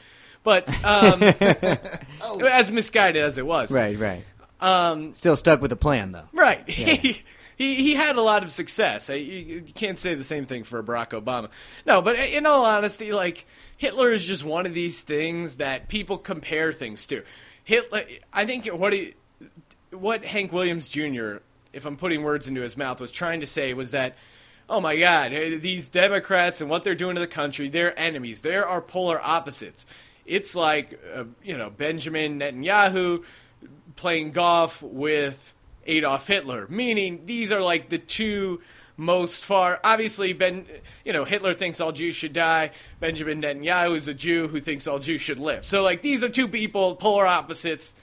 [0.42, 1.22] but um,
[2.46, 4.24] as misguided as it was, Right, right.
[4.60, 6.28] Um, Still stuck with the plan, though.
[6.32, 6.64] Right.
[6.68, 6.96] Yeah.
[7.58, 9.10] He, he he had a lot of success.
[9.10, 11.48] I, you, you can't say the same thing for Barack Obama.
[11.84, 16.18] No, but in all honesty, like Hitler is just one of these things that people
[16.18, 17.24] compare things to.
[17.64, 19.14] Hitler, I think what he,
[19.90, 21.38] what Hank Williams Jr.
[21.72, 24.14] If I'm putting words into his mouth, was trying to say was that.
[24.68, 25.32] Oh my God!
[25.32, 28.40] eh, These Democrats and what they're doing to the country, they're enemies.
[28.42, 29.86] They're our polar opposites.
[30.26, 33.24] It's like, uh, you know, Benjamin Netanyahu
[33.96, 35.54] playing golf with
[35.86, 38.60] Adolf Hitler, meaning these are like the two
[38.98, 39.80] most far.
[39.82, 40.66] Obviously, Ben,
[41.04, 42.72] you know, Hitler thinks all Jews should die.
[43.00, 45.64] Benjamin Netanyahu is a Jew who thinks all Jews should live.
[45.64, 47.94] So, like, these are two people, polar opposites.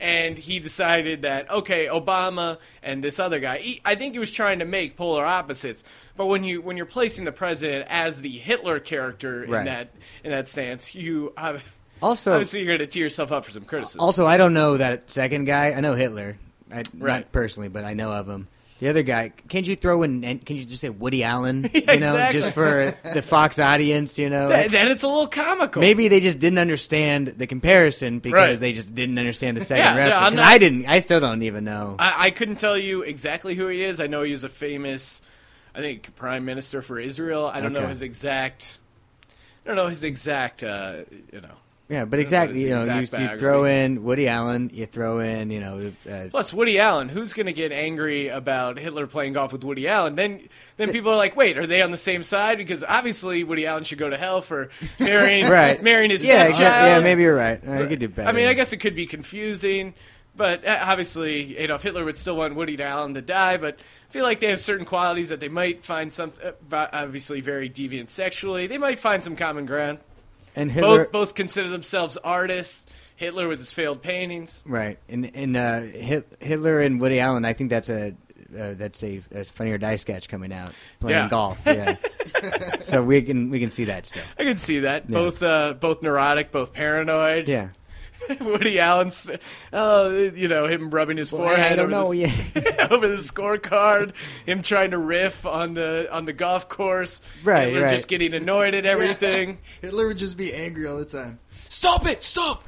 [0.00, 3.58] And he decided that okay, Obama and this other guy.
[3.58, 5.84] He, I think he was trying to make polar opposites.
[6.16, 9.64] But when you when you're placing the president as the Hitler character in Right.
[9.66, 9.90] that
[10.24, 11.58] in that stance, you uh,
[12.02, 14.00] Also- obviously you're going to tee yourself up for some criticism.
[14.00, 15.72] Also, I don't know that second guy.
[15.72, 16.38] I know Hitler,
[16.72, 17.20] I, Right.
[17.20, 18.48] not personally, but I know of him.
[18.80, 20.22] The other guy, can't you throw in?
[20.40, 21.70] Can you just say Woody Allen?
[21.74, 22.40] Yeah, you know, exactly.
[22.40, 24.18] just for the Fox audience.
[24.18, 25.80] You know, Th- then it's a little comical.
[25.80, 28.58] maybe they just didn't understand the comparison because Right.
[28.58, 30.36] they just didn't understand the second Yeah, yeah, reference.
[30.36, 30.86] Not- I didn't.
[30.86, 31.96] I still don't even know.
[31.98, 34.00] I, I couldn't tell you exactly who he is.
[34.00, 35.20] I know he was a famous,
[35.74, 37.46] I think, prime minister for Israel.
[37.46, 38.78] I don't know his exact.
[39.64, 40.64] I don't know his exact.
[40.64, 41.00] Uh,
[41.32, 41.54] you know.
[41.90, 42.62] Yeah, but I don't know exactly.
[42.62, 44.70] You know, you, you throw in Woody Allen.
[44.72, 47.08] You throw in, you know, uh, Plus, Woody Allen.
[47.08, 50.14] Who's going to get angry about Hitler playing golf with Woody Allen?
[50.14, 53.66] Then, then people are like, "Wait, are they on the same side?" Because obviously, Woody
[53.66, 56.90] Allen should go to hell for marrying right, marrying his yeah, exactly.
[56.90, 57.00] yeah.
[57.00, 57.60] Maybe you're right.
[57.68, 58.28] I could do better.
[58.28, 59.94] I mean, I guess it could be confusing,
[60.36, 63.56] but uh, obviously Adolf Hitler would still want Woody Allen to die.
[63.56, 66.52] But I feel like they have certain qualities that they might find some, uh,
[66.92, 68.68] obviously very deviant sexually.
[68.68, 69.98] They might find some common ground.
[70.56, 72.86] And Hitler, Both both consider themselves artists.
[73.16, 74.62] Hitler with his failed paintings.
[74.64, 75.80] Right, and and uh,
[76.40, 77.44] Hitler and Woody Allen.
[77.44, 78.14] I think that's a
[78.58, 81.28] uh, that's a, a funny or die sketch coming out playing Yeah.
[81.28, 81.58] golf.
[81.66, 81.96] Yeah,
[82.80, 84.22] so we can we can see that still.
[84.38, 85.04] I can see that.
[85.10, 85.14] Yeah.
[85.14, 87.46] Both uh, both neurotic, both paranoid.
[87.48, 87.68] Yeah,
[88.40, 89.30] Woody Allen's,
[89.72, 94.12] oh, you know, him rubbing his Well, forehead I over, know, the, over the scorecard,
[94.46, 97.90] him trying to riff on the on the golf course, Right, Hitler right.
[97.90, 99.58] just getting annoyed at everything.
[99.80, 101.38] Hitler would just be angry all the time.
[101.68, 102.22] Stop it!
[102.22, 102.64] Stop!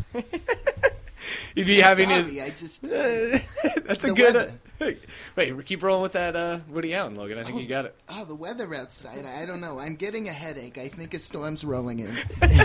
[1.55, 2.41] He'd be I'm having sorry, his.
[2.41, 2.83] I just.
[3.87, 4.35] That's a good.
[4.35, 4.97] weather.
[5.37, 7.39] wait, keep rolling with that uh, Woody Allen, Logan.
[7.39, 7.95] I think you got it.
[8.09, 9.25] Oh, the weather outside.
[9.25, 9.79] I don't know.
[9.79, 10.79] I'm getting a headache.
[10.79, 12.17] I think a storm's rolling in.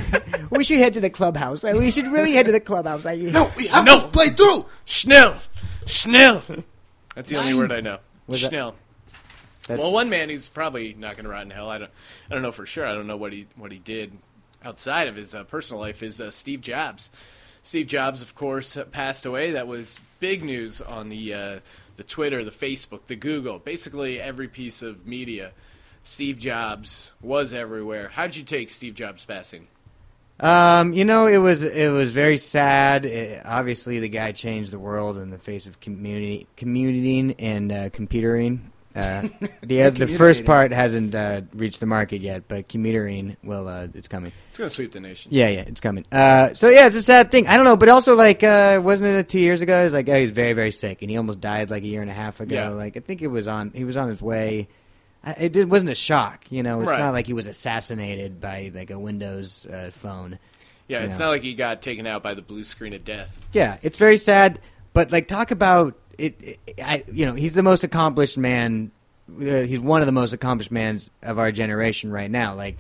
[0.52, 1.64] we should head to the clubhouse.
[1.64, 3.06] Uh, We should really head to the clubhouse.
[3.06, 4.02] I, No, we have No.
[4.02, 4.66] to play through.
[4.86, 5.38] Schnell,
[5.86, 6.42] Schnell.
[7.16, 8.00] That's the only word I know.
[8.28, 8.76] Was that- Schnell.
[9.68, 11.70] That's- Well, one man who's probably not going to rot in hell.
[11.70, 11.92] I don't.
[12.32, 12.86] I don't know for sure.
[12.86, 14.18] I don't know what he what he did
[14.64, 16.02] outside of his uh, personal life.
[16.02, 17.12] Is uh, Steve Jobs.
[17.68, 19.52] Steve Jobs, of course, uh, passed away.
[19.52, 21.60] That was big news on the uh,
[21.98, 25.52] the Twitter, the Facebook, the Google, basically every piece of media.
[26.06, 28.08] Steve Jobs was everywhere.
[28.08, 29.68] How'd you take Steve Jobs passing?
[30.40, 33.04] Um, you know, it was it was very sad.
[33.04, 37.90] It, obviously, the guy changed the world in the face of community commuting and uh,
[37.90, 38.72] computering.
[38.98, 39.28] Uh,
[39.62, 43.68] the uh, the first part hasn't uh, reached the market yet, but computering will.
[43.68, 44.32] Uh, it's coming.
[44.50, 45.30] It's going to sweep the nation.
[45.32, 46.06] Yeah, yeah, it's coming.
[46.12, 47.48] Uh, so yeah, it's a sad thing.
[47.48, 49.82] I don't know, but also like, uh, wasn't it two years ago?
[49.82, 52.02] It was like, oh, he's very, very sick, and he almost died like a year
[52.02, 52.56] and a half ago.
[52.56, 52.70] Yeah.
[52.70, 53.72] Like, I think it was on.
[53.76, 54.68] He was on his way.
[55.24, 56.82] I- It did, wasn't a shock, you know.
[56.82, 57.00] It's Right.
[57.00, 60.40] not like he was assassinated by like a Windows uh, phone.
[60.88, 61.26] Yeah, it's know.
[61.26, 63.42] not like he got taken out by the blue screen of death.
[63.52, 64.60] Yeah, it's very sad.
[64.98, 66.42] But like, talk about it.
[66.42, 68.90] it I, you know, he's the most accomplished man.
[69.30, 72.56] Uh, he's one of the most accomplished mans of our generation right now.
[72.56, 72.80] Like,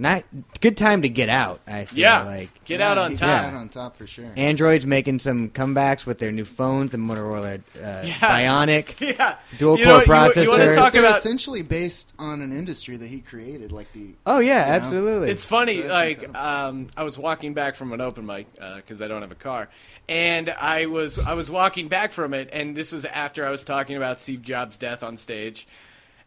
[0.00, 0.24] not
[0.60, 1.60] good time to get out.
[1.66, 3.20] I feel Yeah, like get out on top.
[3.20, 4.26] got out on top for sure.
[4.36, 8.14] Android's making some comebacks with their new phones, the Motorola uh, Yeah.
[8.14, 8.98] Bionic.
[9.18, 10.74] Yeah, Dual You know core what, you- you wanna processors.
[10.74, 14.14] talk They're about- essentially based on an industry that he created, like the.
[14.26, 14.84] Oh yeah, You know?
[14.86, 15.30] absolutely.
[15.30, 19.08] It's funny, So like um, I was walking back from an open mic because I
[19.08, 19.68] don't have a car,
[20.08, 23.64] and I was I was walking back from it, and this was after I was
[23.64, 25.66] talking about Steve Jobs' death on stage,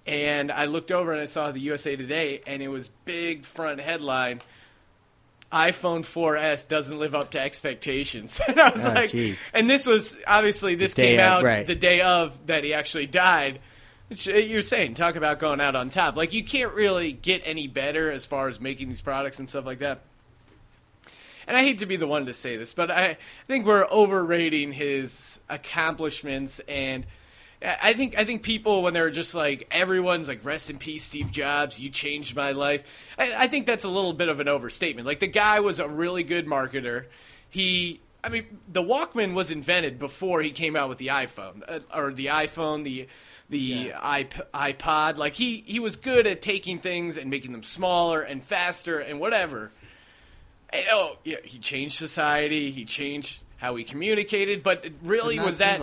[0.05, 3.79] and I looked over and I saw the USA Today, and it was big front
[3.79, 4.41] headline.
[5.51, 8.39] iPhone 4S doesn't live up to expectations.
[8.47, 9.37] and I was Oh, like, jeez.
[9.53, 11.65] and this was obviously this came of, out right.
[11.65, 13.59] the day of that he actually died.
[14.09, 16.15] Which, uh, You're saying talk about going out on top.
[16.15, 19.65] Like you can't really get any better as far as making these products and stuff
[19.65, 20.01] like that.
[21.47, 24.71] And I hate to be the one to say this, but I think we're overrating
[24.71, 27.05] his accomplishments and
[27.63, 31.31] I think I think people when they're just like everyone's like rest in peace Steve
[31.31, 32.83] Jobs you changed my life.
[33.17, 35.07] I, I think that's a little bit of an overstatement.
[35.07, 37.05] Like the guy was a really good marketer.
[37.49, 41.79] He I mean the Walkman was invented before he came out with the iPhone uh,
[41.93, 43.07] or the iPhone the
[43.49, 45.17] the iP- iPod.
[45.17, 49.21] Like he he was good at taking things and making them smaller and faster and
[49.21, 49.71] whatever.
[50.69, 52.71] And, oh yeah he changed society.
[52.71, 55.79] He changed how we communicated but really But was that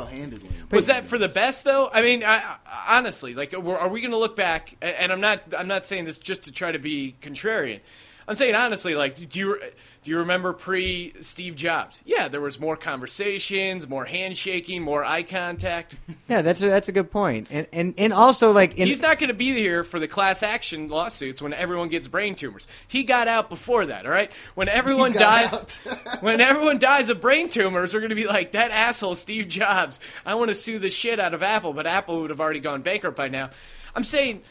[0.71, 1.88] was that for the best though?
[1.90, 4.77] I mean, I, I, honestly, like, are are we going to look back?
[4.83, 7.81] And I'm not, I'm not saying this just to try to be contrarian.
[8.29, 9.61] I'm saying honestly, like, do you
[10.02, 12.00] do you remember pre Steve Jobs?
[12.06, 15.96] Yeah, there was more conversations, more handshaking, more eye contact.
[16.28, 17.48] Yeah, that's a, that's a good point.
[17.50, 20.44] And and and also like in, He's not going to be here for the class
[20.44, 22.68] action lawsuits when everyone gets brain tumors.
[22.86, 24.30] He got out before that, all right?
[24.54, 25.76] When everyone dies,
[26.20, 29.98] when everyone dies of brain tumors, we're going to be like that asshole Steve Jobs.
[30.24, 32.82] I want to sue the shit out of Apple, but Apple would have already gone
[32.82, 33.50] bankrupt by now.
[33.96, 34.42] I'm saying,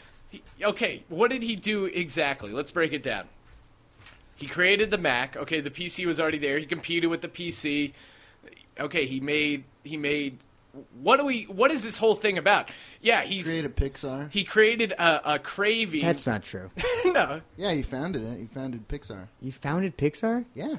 [0.62, 2.51] okay, what did he do exactly?
[2.51, 3.29] Let's break it down.
[4.39, 5.36] He created the Mac.
[5.36, 6.58] Okay, the PC was already there.
[6.58, 7.91] He competed with the PC.
[8.80, 10.38] Okay, he made he made.
[11.02, 11.43] What do we?
[11.43, 12.69] What is this whole thing about?
[13.02, 14.32] Yeah, he's created Pixar.
[14.32, 16.02] he created a, a craving.
[16.02, 16.69] that's not true.
[17.06, 17.41] no.
[17.58, 18.39] Yeah, he founded it.
[18.39, 19.28] He founded Pixar.
[19.41, 20.45] he founded Pixar?
[20.56, 20.75] Yeah.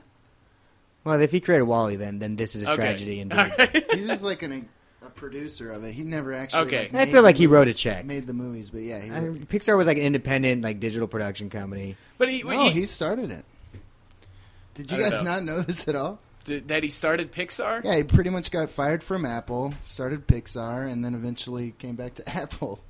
[1.03, 2.77] Well, if he created WALL-E, then then this is a Okay.
[2.83, 3.38] tragedy indeed.
[3.38, 3.87] All right.
[3.92, 4.68] He's just like an,
[5.05, 5.92] a producer of it.
[5.92, 6.62] He never actually.
[6.68, 6.83] Okay.
[6.92, 8.05] like, I feel like he movie- wrote a check.
[8.05, 9.11] Made the movies, but yeah, he.
[9.11, 11.96] I Wrote, mean, Pixar was like an independent, like digital production company.
[12.16, 13.44] But he, no, he, he started it.
[14.83, 15.23] Did you guys know.
[15.23, 16.19] not know this at all?
[16.45, 17.85] did- that he started Pixar.
[17.85, 22.14] Yeah, he pretty much got fired from Apple, started Pixar, and then eventually came back
[22.16, 22.81] to Apple.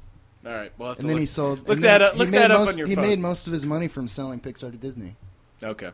[0.47, 0.73] All right.
[0.79, 1.69] Well, And then he sold.
[1.69, 2.17] Look and that up.
[2.17, 3.05] Look made that up most, on your He phone.
[3.07, 5.17] made most of his money from selling Pixar to Disney.
[5.63, 5.91] Okay.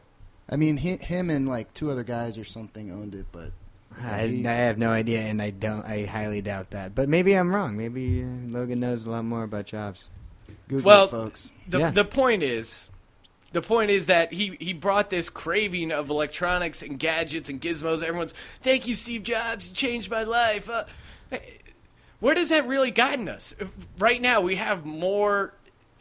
[0.48, 3.50] I mean, he, him and like two other guys or something owned it, but
[4.00, 5.84] I, he- I have no idea, and I don't.
[5.84, 6.94] I highly doubt that.
[6.94, 7.76] But maybe I'm wrong.
[7.76, 10.08] Maybe uh, Logan knows a lot more about Jobs.
[10.68, 11.50] Google Well, it, folks.
[11.66, 11.90] The Yeah.
[11.90, 12.88] the point is,
[13.52, 18.02] the point is that he he brought this craving of electronics and gadgets and gizmos.
[18.02, 19.68] Everyone's thank you, Steve Jobs.
[19.68, 20.68] You changed my life.
[20.68, 20.84] Uh,
[22.20, 23.54] where does that really gotten us?
[23.98, 25.52] Right now, we have more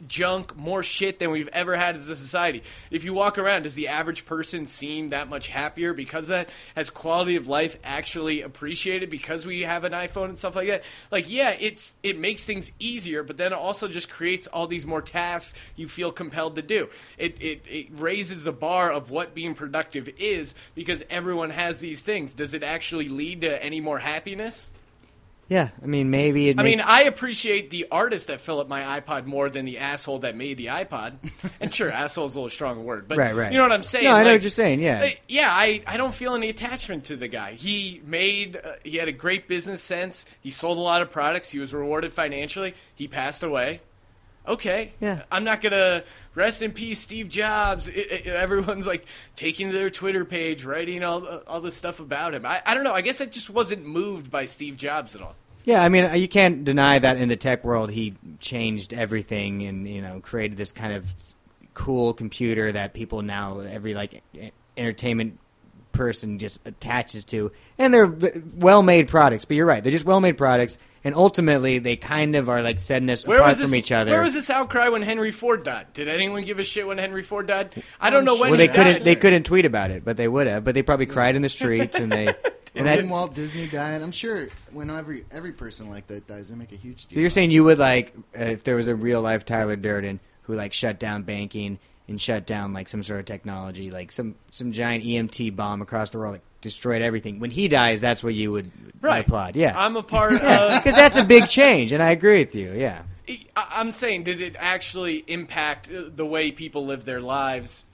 [0.06, 2.62] junk, more shit than we've ever had as a society.
[2.90, 6.48] If you walk around, does the average person seem that much happier because that?
[6.74, 10.82] Has quality of life actually appreciated because we have an iPhone and stuff like that?
[11.10, 14.86] Like, yeah, it's it makes things easier, but then it also just creates all these
[14.86, 16.88] more tasks you feel compelled to do.
[17.16, 22.02] It it, it raises the bar of what being productive is because everyone has these
[22.02, 22.34] things.
[22.34, 24.70] Does it actually lead to any more happiness?
[25.48, 26.58] Yeah, I mean, maybe it.
[26.58, 30.20] I mean, I appreciate the artist that fill up my iPod more than the asshole
[30.20, 31.14] that made the iPod.
[31.60, 33.52] and sure, asshole is a little strong word, but Right, right.
[33.52, 34.04] you know what I'm saying?
[34.06, 35.04] No, I know what you're saying, yeah.
[35.04, 37.52] uh, yeah, I, I don't feel any attachment to the guy.
[37.52, 40.26] He made uh, he had a great business sense.
[40.40, 41.50] He sold a lot of products.
[41.50, 42.74] He was rewarded financially.
[42.94, 43.82] He passed away.
[44.48, 45.22] Okay, Yeah.
[45.32, 46.04] I'm not gonna
[46.34, 47.88] rest in peace, Steve Jobs.
[47.88, 49.04] It, it- everyone's like
[49.34, 52.46] taking their Twitter page, writing all the- all this stuff about him.
[52.46, 52.94] I, I don't know.
[52.94, 55.34] I guess I just wasn't moved by Steve Jobs at all.
[55.64, 59.64] Yeah, I mean, uh, you can't deny that in the tech world, he changed everything
[59.64, 61.06] and you know created this kind of
[61.74, 64.22] cool computer that people now every like
[64.76, 65.38] entertainment
[65.92, 68.06] person just attaches to, and they're
[68.54, 69.44] well-made products.
[69.44, 73.08] But you're right, they're just well-made products, and ultimately they kind of are like setting
[73.10, 74.10] us Where apart was this, from each other.
[74.10, 75.92] Where was this outcry when Henry Ford died?
[75.92, 77.80] Did anyone give a shit when Henry Ford died?
[78.00, 78.92] I don't know when well, he they couldn't.
[78.94, 79.04] died.
[79.04, 80.64] They couldn't tweet about it, but they would have.
[80.64, 82.34] But they probably cried in the streets, and they.
[82.74, 86.50] And when that, Walt Disney died, I'm sure when every every person like that dies,
[86.50, 87.16] they make a huge deal.
[87.16, 90.20] So you're saying you would like uh, if there was a real life Tyler Durden
[90.42, 94.34] who like shut down banking and shut down like some sort of technology, like some
[94.50, 97.38] some giant EMP bomb across the world, like destroyed everything.
[97.38, 99.24] When he dies, that's what you would Right.
[99.26, 99.56] applaud.
[99.56, 100.82] Yeah, I'm a part of.
[100.82, 102.72] because that's a big change, and I agree with you.
[102.72, 103.02] Yeah,
[103.56, 107.84] I'm saying, did it actually impact the way people live their lives?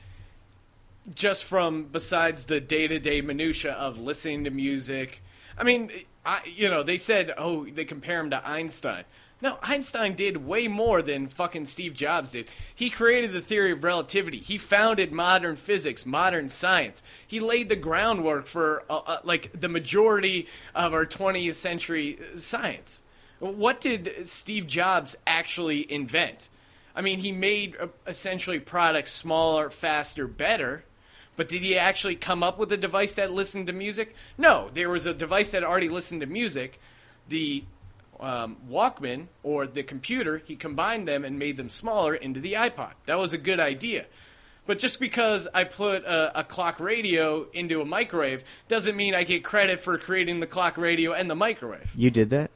[1.15, 5.21] Just from besides the day to day minutia of listening to music.
[5.59, 5.91] I mean,
[6.25, 9.05] I, you know, they said, oh, they compare him to Einstein.
[9.42, 12.46] No, Einstein did way more than fucking Steve Jobs did.
[12.72, 14.38] He created the theory of relativity.
[14.38, 17.02] He founded modern physics, modern science.
[17.26, 22.38] He laid the groundwork for uh, uh, like the majority of our 20th century uh,
[22.38, 23.02] science.
[23.40, 26.48] What did Steve Jobs actually invent?
[26.94, 30.85] I mean, he made uh, essentially products smaller, faster, better.
[31.35, 34.14] But did he actually come up with a device that listened to music?
[34.38, 36.78] No, there was a device that already listened to music.
[37.28, 37.64] The
[38.23, 42.93] um, Walkman or the computer, he combined them and made them smaller into the iPod.
[43.07, 44.07] That was a good idea.
[44.65, 49.25] But just because I put a, a clock radio into a microwave doesn't mean I
[49.25, 51.93] get credit for creating the clock radio and the microwave.
[51.97, 52.51] you did that.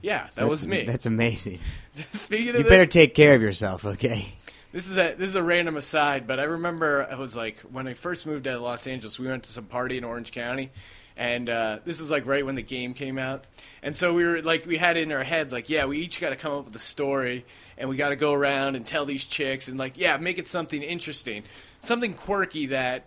[0.00, 0.84] Yeah, that That's- was me.
[0.84, 1.58] That's amazing.
[2.12, 4.34] Speaking of You that- better take care of yourself, okay?
[4.70, 7.88] This is a this is a random aside, but I remember I was like when
[7.88, 10.70] I first moved to Los Angeles, we went to some party in Orange County,
[11.18, 13.44] and uh, this was like right when the game came out,
[13.82, 16.20] and so we were like we had it in our heads like yeah we each
[16.20, 17.44] got to come up with a story,
[17.76, 20.46] and we got to go around and tell these chicks and like yeah make it
[20.46, 21.42] something interesting,
[21.80, 23.04] something quirky that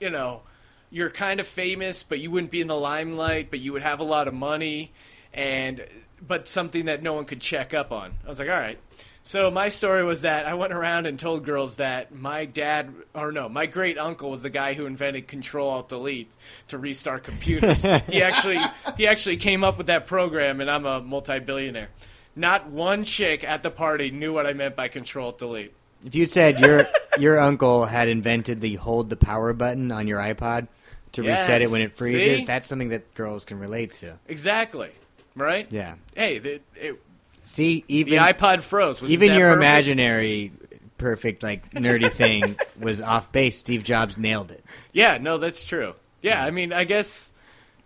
[0.00, 0.42] you know
[0.90, 4.00] you're kind of famous but you wouldn't be in the limelight but you would have
[4.00, 4.92] a lot of money
[5.32, 5.84] and
[6.26, 8.14] but something that no one could check up on.
[8.24, 8.78] I was like all right.
[9.26, 13.32] So my story was that I went around and told girls that my dad, or
[13.32, 16.30] no, my great uncle was the guy who invented Control Alt Delete
[16.68, 17.82] to restart computers.
[18.06, 18.60] he actually
[18.96, 21.88] he actually came up with that program, and I'm a multi-billionaire.
[22.36, 25.74] Not one chick at the party knew what I meant by Control Alt Delete.
[26.04, 26.86] If you'd said your
[27.18, 30.68] your uncle had invented the hold the power button on your iPod
[31.12, 32.44] to reset it when it freezes, See?
[32.44, 34.20] that's something that girls can relate to.
[34.28, 34.92] Exactly,
[35.34, 35.66] right?
[35.72, 35.96] Yeah.
[36.14, 37.00] Hey, the, it,
[37.46, 39.00] See, even the iPod froze.
[39.00, 39.62] Wasn't even your perfect?
[39.62, 40.52] imaginary
[40.98, 43.56] perfect like nerdy thing was off base.
[43.56, 44.64] Steve Jobs nailed it.
[44.92, 45.94] Yeah, no, that's true.
[46.22, 47.32] Yeah, I mean, I guess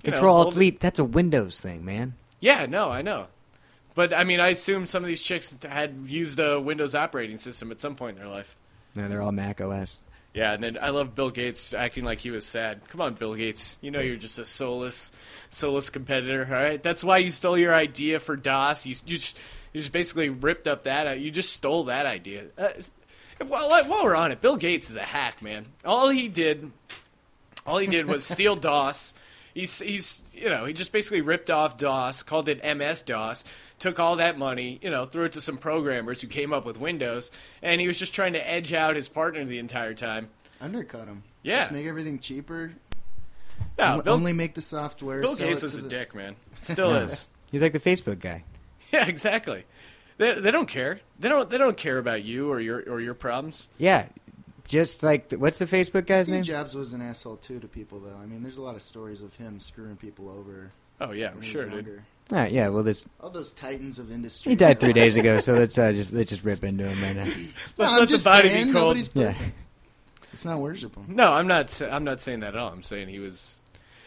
[0.03, 0.81] know, Control Alt Delete.
[0.81, 2.15] that's a Windows thing, man.
[2.41, 3.27] Yeah, no, I know.
[3.95, 7.71] But I mean, I assume some of these chicks had used a Windows operating system
[7.71, 8.57] at some point in their life.
[8.95, 10.01] No, they're all Mac OS.
[10.33, 12.87] Yeah, and then I love Bill Gates acting like he was sad.
[12.89, 13.79] Come on, Bill Gates.
[13.81, 15.11] You know you're just a soulless,
[15.51, 16.81] soulless competitor, all right?
[16.81, 18.87] That's why you stole your idea for DOS.
[18.87, 19.37] You you just,
[19.73, 21.19] you just basically ripped up that.
[21.19, 22.45] You just stole that idea.
[22.57, 22.71] Uh,
[23.41, 25.67] if, while, while we're on it, Bill Gates is a hack, man.
[25.85, 26.71] All he did,
[27.67, 29.15] all he did was steal DOS.
[29.53, 33.43] He's he's you know he just basically ripped off DOS, called it MS DOS,
[33.81, 36.79] took all that money, you know, threw it to some programmers who came up with
[36.79, 40.29] Windows, and he was just trying to edge out his partner the entire time.
[40.61, 41.25] Undercut him.
[41.43, 41.59] Yeah.
[41.61, 42.75] Just make everything cheaper.
[43.79, 45.21] No, Only- Bill, only make the software.
[45.23, 46.37] Bill sell Gates it is to a the- dick, man.
[46.61, 47.29] Still is.
[47.51, 48.45] He's like the Facebook guy.
[48.93, 49.65] Yeah, exactly.
[50.19, 50.99] They, they don't care.
[51.21, 51.49] They don't.
[51.49, 53.69] They don't care about you or your or your problems.
[53.79, 54.09] Yeah,
[54.67, 56.43] just like the, what's the Facebook guy's Steve name?
[56.43, 58.17] Jobs was an asshole too to people, though.
[58.21, 60.73] I mean, there's a lot of stories of him screwing people over.
[61.01, 62.03] Oh yeah, I'm he was sure, dude.
[62.31, 62.37] Younger.
[62.37, 62.69] All right, yeah.
[62.69, 64.51] Well, this All those titans of industry.
[64.51, 67.17] he died three days ago, so let's uh, just let's just rip into him right
[67.17, 67.25] now.
[67.25, 67.31] No,
[67.77, 69.11] Let's I'm let the just body be cold.
[69.15, 69.35] Yeah.
[70.33, 70.97] It's not worship.
[71.09, 71.81] No, I'm not.
[71.83, 72.73] I'm not saying that at all.
[72.73, 73.57] I'm saying he was.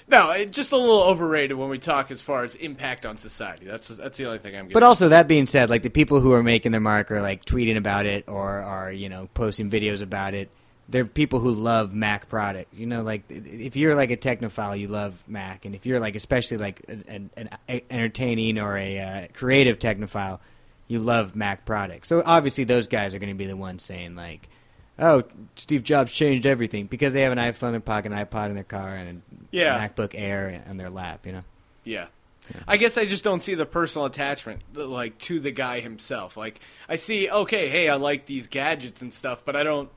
[0.07, 3.65] No, it, just a little overrated when we talk as far as impact on society.
[3.65, 4.65] That's that's the only thing I'm.
[4.65, 4.73] Getting.
[4.73, 7.45] but also that being said, like the people who are making their mark are like
[7.45, 10.49] tweeting about it or are you know posting videos about it.
[10.89, 12.73] They're people who love Mac product.
[12.73, 16.15] You know, like if you're like a technophile, you love Mac, and if you're like
[16.15, 20.39] especially like an, an, an entertaining or a uh, creative technophile,
[20.87, 22.09] you love Mac products.
[22.09, 24.49] So obviously those guys are going to be the ones saying like,
[24.99, 25.23] "Oh,
[25.55, 28.55] Steve Jobs changed everything" because they have an iPhone in their pocket, an iPod in
[28.55, 29.87] their car, and a Yeah.
[29.87, 31.25] MacBook Air on their lap.
[31.25, 31.43] You know.
[31.85, 32.07] Yeah.
[32.67, 36.35] I guess I just don't see the personal attachment like to the guy himself.
[36.35, 36.59] Like
[36.89, 39.89] I see, okay, hey, I like these gadgets and stuff, but I don't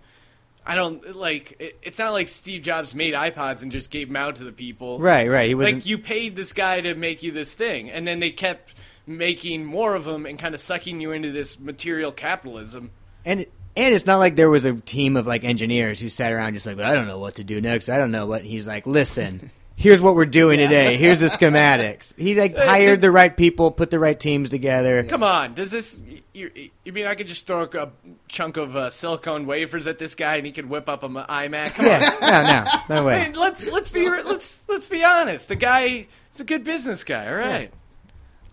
[0.66, 4.16] I don't like it, it's not like Steve Jobs made iPods and just gave them
[4.16, 4.98] out to the people.
[4.98, 5.48] Right, right.
[5.48, 5.76] He wasn't.
[5.76, 8.74] Like you paid this guy to make you this thing and then they kept
[9.06, 12.90] making more of them and kind of sucking you into this material capitalism.
[13.24, 13.46] And
[13.76, 16.66] and it's not like there was a team of like engineers who sat around just
[16.66, 17.88] like, I don't know what to do next.
[17.88, 18.42] I don't know what.
[18.42, 20.96] He's like, listen, here's what we're doing today.
[20.96, 22.16] Here's the schematics.
[22.18, 25.04] He like hired the right people, put the right teams together.
[25.04, 26.02] Come on, does this?
[26.32, 26.50] You,
[26.84, 27.90] you mean I could just throw a
[28.28, 31.74] chunk of uh, silicone wafers at this guy and he could whip up an iMac?
[31.74, 31.90] Come on.
[32.00, 33.22] Yeah, no, no, no I way.
[33.24, 35.48] mean, let's let's be let's let's be honest.
[35.48, 37.28] The guy is a good business guy.
[37.28, 37.70] All right,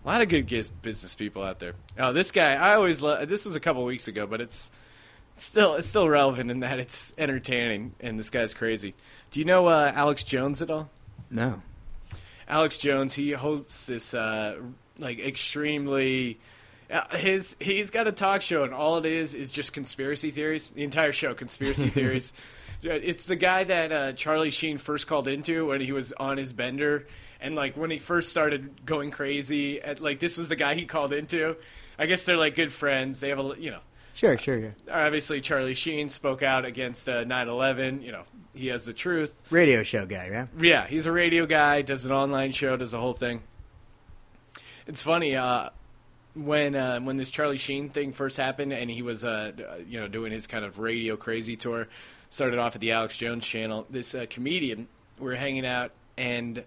[0.04, 0.46] a lot of good
[0.82, 1.74] business people out there.
[1.98, 4.70] Oh, this guy, I always lo- this was a couple weeks ago, but it's
[5.36, 8.94] it's still it's still relevant in that it's entertaining and this guy's crazy.
[9.30, 10.88] Do you know uh, Alex Jones at all?
[11.30, 11.62] No.
[12.48, 14.56] Alex Jones, he hosts this uh,
[14.98, 16.38] like extremely.
[16.90, 20.70] Uh, his he's got a talk show and all it is is just conspiracy theories.
[20.70, 22.32] The entire show, conspiracy theories.
[22.82, 26.52] It's the guy that uh, Charlie Sheen first called into when he was on his
[26.52, 27.06] bender,
[27.40, 29.80] and like when he first started going crazy.
[29.80, 31.56] At, like this was the guy he called into.
[31.98, 33.20] I guess they're like good friends.
[33.20, 33.80] They have a you know
[34.12, 34.70] Sure, sure, yeah.
[34.92, 38.02] obviously Charlie Sheen spoke out against uh, 9/11.
[38.02, 38.22] You know
[38.54, 39.42] he has the truth.
[39.50, 40.46] Radio show guy, yeah.
[40.58, 43.42] Yeah, he's a radio guy, does an online show, does the whole thing.
[44.86, 45.70] It's funny uh,
[46.34, 49.52] when uh, when this Charlie Sheen thing first happened, and he was uh,
[49.86, 51.88] you know doing his kind of radio crazy tour.
[52.30, 53.86] Started off at the Alex Jones channel.
[53.90, 54.88] This uh, comedian,
[55.18, 56.64] we were hanging out, and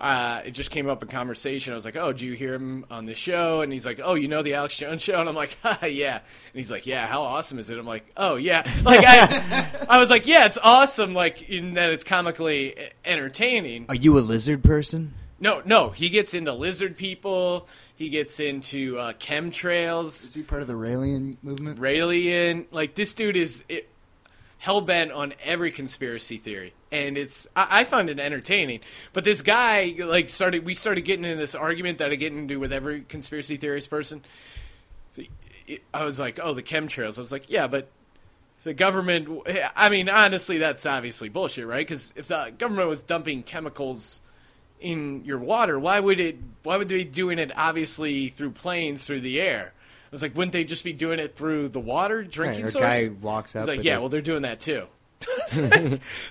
[0.00, 1.72] uh, it just came up in conversation.
[1.72, 4.14] I was like, "Oh, do you hear him on the show?" And he's like, "Oh,
[4.14, 7.06] you know the Alex Jones show?" And I'm like, "Haha, "Yeah." And he's like, "Yeah,
[7.06, 10.58] how awesome is it?" I'm like, "Oh, yeah." Like I, I was like, "Yeah, it's
[10.62, 12.74] awesome." Like in that it's comically
[13.04, 13.86] entertaining.
[13.88, 15.14] Are you a lizard person?
[15.38, 17.68] No, no, he gets into lizard people.
[17.96, 20.24] He gets into uh, chemtrails.
[20.26, 21.80] Is he part of the Raelian movement?
[21.80, 22.66] Raelian.
[22.70, 23.64] Like this dude is
[24.60, 28.80] hell bent on every conspiracy theory, and it's I, I find it entertaining.
[29.12, 32.60] But this guy like started we started getting in this argument that I get into
[32.60, 34.22] with every conspiracy theorist person.
[35.94, 37.18] I was like, oh, the chemtrails.
[37.18, 37.88] I was like, yeah, but
[38.62, 39.28] the government.
[39.76, 41.86] I mean, honestly, that's obviously bullshit, right?
[41.86, 44.20] Because if the government was dumping chemicals
[44.80, 46.36] in your water, why would it?
[46.62, 47.50] Why would they be doing it?
[47.56, 49.72] Obviously, through planes, through the air.
[50.12, 52.66] I was like, wouldn't they just be doing it through the water drinking Right, or
[52.66, 52.84] a source?
[52.84, 54.86] guy walks He's like, yeah, a- well, they're doing that too.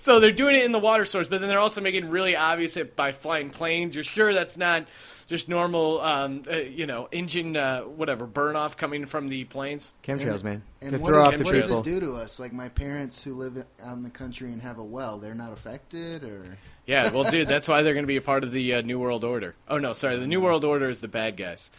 [0.02, 2.74] so they're doing it in the water source, but then they're also making really obvious
[2.76, 4.86] that by flying planes, you're sure that's not
[5.28, 9.92] just normal, um, uh, you know, engine, uh, whatever, burn off coming from the planes.
[10.04, 10.64] Chemtrails, man.
[10.82, 11.82] And To what, throw off the what does people.
[11.82, 12.40] it do to us?
[12.40, 15.54] Like my parents who live out in the country and have a well, they're not
[15.54, 16.58] affected, or
[16.88, 18.98] Yeah, well, dude, that's why they're going to be a part of the uh, New
[18.98, 19.54] World Order.
[19.68, 21.70] Oh no, sorry, the New World Order is the bad guys,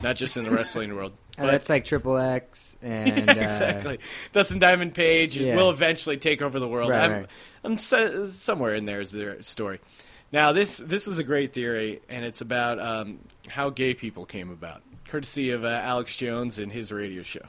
[0.00, 1.12] not just in the wrestling world.
[1.36, 3.98] Uh, that's like Triple X and Yeah, uh, exactly.
[4.32, 5.56] Dustin Diamond Page Yeah.
[5.56, 6.90] will eventually take over the world.
[6.90, 7.26] Right, I'm, right.
[7.64, 9.80] I'm so, somewhere in there is their story.
[10.30, 13.18] Now this this was a great theory, and it's about um,
[13.48, 17.46] how gay people came about, courtesy of uh, Alex Jones and his radio show.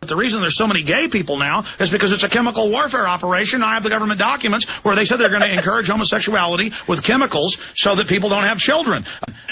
[0.00, 3.08] But the reason there's so many gay people now is because it's a chemical warfare
[3.08, 3.62] operation.
[3.62, 7.56] I have the government documents where they said they're going to encourage homosexuality with chemicals
[7.74, 9.06] so that people don't have children.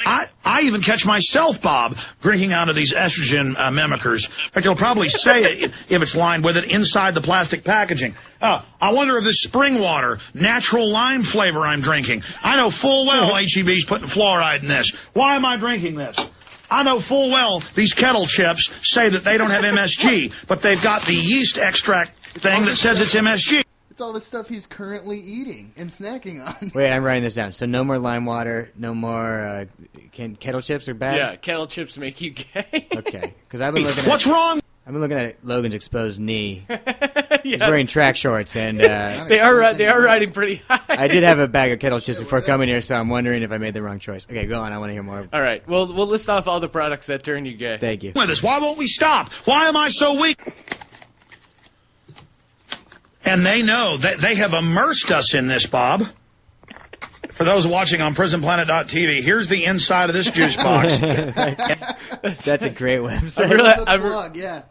[0.05, 4.26] I, I even catch myself, Bob, drinking out of these estrogen uh, mimickers.
[4.28, 8.14] In fact, it'll probably say it if it's lined with it inside the plastic packaging.
[8.40, 12.22] Uh, I wonder if this spring water, natural lime flavor I'm drinking.
[12.42, 14.90] I know full well HEB's putting fluoride in this.
[15.12, 16.16] Why am I drinking this?
[16.70, 20.82] I know full well these kettle chips say that they don't have MSG, but they've
[20.82, 23.62] got the yeast extract thing that says it's MSG.
[24.03, 26.72] It's all the stuff he's currently eating and snacking on.
[26.74, 27.53] Wait, I'm writing this down.
[27.53, 29.64] So no more lime water, no more uh,
[30.11, 31.18] can, kettle chips are bad.
[31.18, 32.88] Yeah, kettle chips make you gay.
[32.96, 34.03] Okay, because I've been looking.
[34.03, 34.61] At, What's wrong?
[34.84, 36.66] I've been looking at Logan's exposed knee.
[37.44, 37.61] He's Yes.
[37.61, 40.80] wearing track shorts, and uh, they are ri- they are riding pretty high.
[40.88, 43.53] I did have a bag of kettle chips before coming here, so I'm wondering if
[43.53, 44.26] I made the wrong choice.
[44.28, 44.72] Okay, go on.
[44.72, 45.28] I want to hear more.
[45.32, 47.78] All right, well we'll list off all the products that turn you gay.
[47.78, 48.12] Thank you.
[48.16, 49.32] With us, why won't we stop?
[49.44, 50.36] Why am I so weak?
[53.25, 56.03] And they know that they have immersed us in this, Bob.
[57.31, 60.99] For those watching on PrisonPlanet.tv, here's the inside of this juice box.
[60.99, 63.47] That's a great website.
[63.47, 64.62] I really, the I plug, yeah.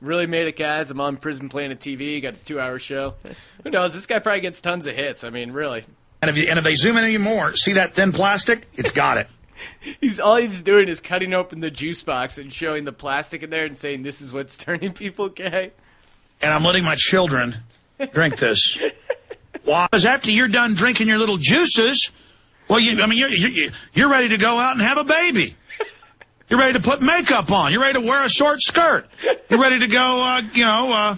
[0.00, 0.90] really made it, guys.
[0.90, 2.20] I'm on Prison Planet TV.
[2.20, 3.14] Got a two-hour show.
[3.64, 3.94] Who knows?
[3.94, 5.24] This guy probably gets tons of hits.
[5.24, 5.84] I mean, really.
[6.20, 8.66] and, if you, and if they zoom in any more, see that thin plastic?
[8.74, 9.26] It's got it.
[10.00, 13.50] He's all he's doing is cutting open the juice box and showing the plastic in
[13.50, 15.72] there and saying this is what's turning people gay.
[16.40, 17.56] and I'm letting my children
[18.12, 18.78] drink this.
[19.64, 19.86] Why?
[19.90, 22.10] Because after you're done drinking your little juices,
[22.68, 25.54] well, you, I mean, you're, you're, you're ready to go out and have a baby.
[26.48, 27.72] You're ready to put makeup on.
[27.72, 29.08] You're ready to wear a short skirt.
[29.48, 31.16] You're ready to go, uh, you know, uh,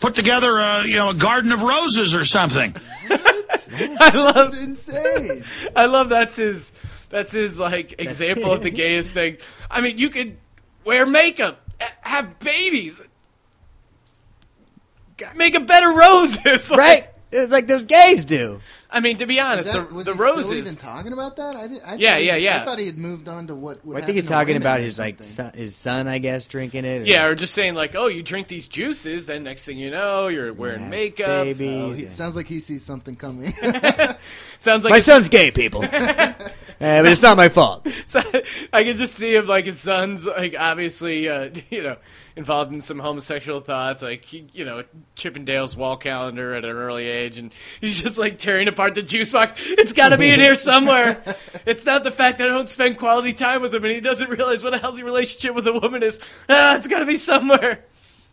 [0.00, 2.74] put together, a, you know, a garden of roses or something.
[3.10, 5.44] I love This is insane.
[5.76, 6.72] I love that's his
[7.10, 9.36] that's his like example of the gayest thing.
[9.70, 10.36] I mean, you could
[10.84, 11.60] wear makeup,
[12.00, 13.00] have babies,
[15.36, 16.70] make a better roses.
[16.70, 17.08] Like- Right?
[17.36, 18.60] It's like those gays do.
[18.88, 20.56] I mean, to be honest, that, the, was the he still roses.
[20.56, 21.56] even talking about that?
[21.56, 22.60] I, did, I Yeah, yeah, yeah.
[22.60, 23.84] I thought he had moved on to what.
[23.84, 27.02] what I think he's talking about his like son, his son, I guess, drinking it.
[27.02, 29.90] or- yeah, or just saying like, oh, you drink these juices, then next thing you
[29.90, 31.26] know, you're wearing have makeup.
[31.44, 31.82] babies.
[31.82, 33.52] Oh, he, sounds like he sees something coming.
[34.60, 35.82] Sounds like My son's gay, people.
[36.80, 37.86] Uh, but it's not my fault.
[38.06, 38.20] So,
[38.72, 41.96] I can just see him like his son's like obviously uh, you know
[42.36, 44.84] involved in some homosexual thoughts like he, you know
[45.16, 49.32] Chippendale's wall calendar at an early age and he's just like tearing apart the juice
[49.32, 49.54] box.
[49.58, 51.36] It's got to be in here somewhere.
[51.66, 54.28] it's not the fact that I don't spend quality time with him and he doesn't
[54.28, 56.20] realize what a healthy relationship with a woman is.
[56.48, 57.84] Ah, it's got to be somewhere.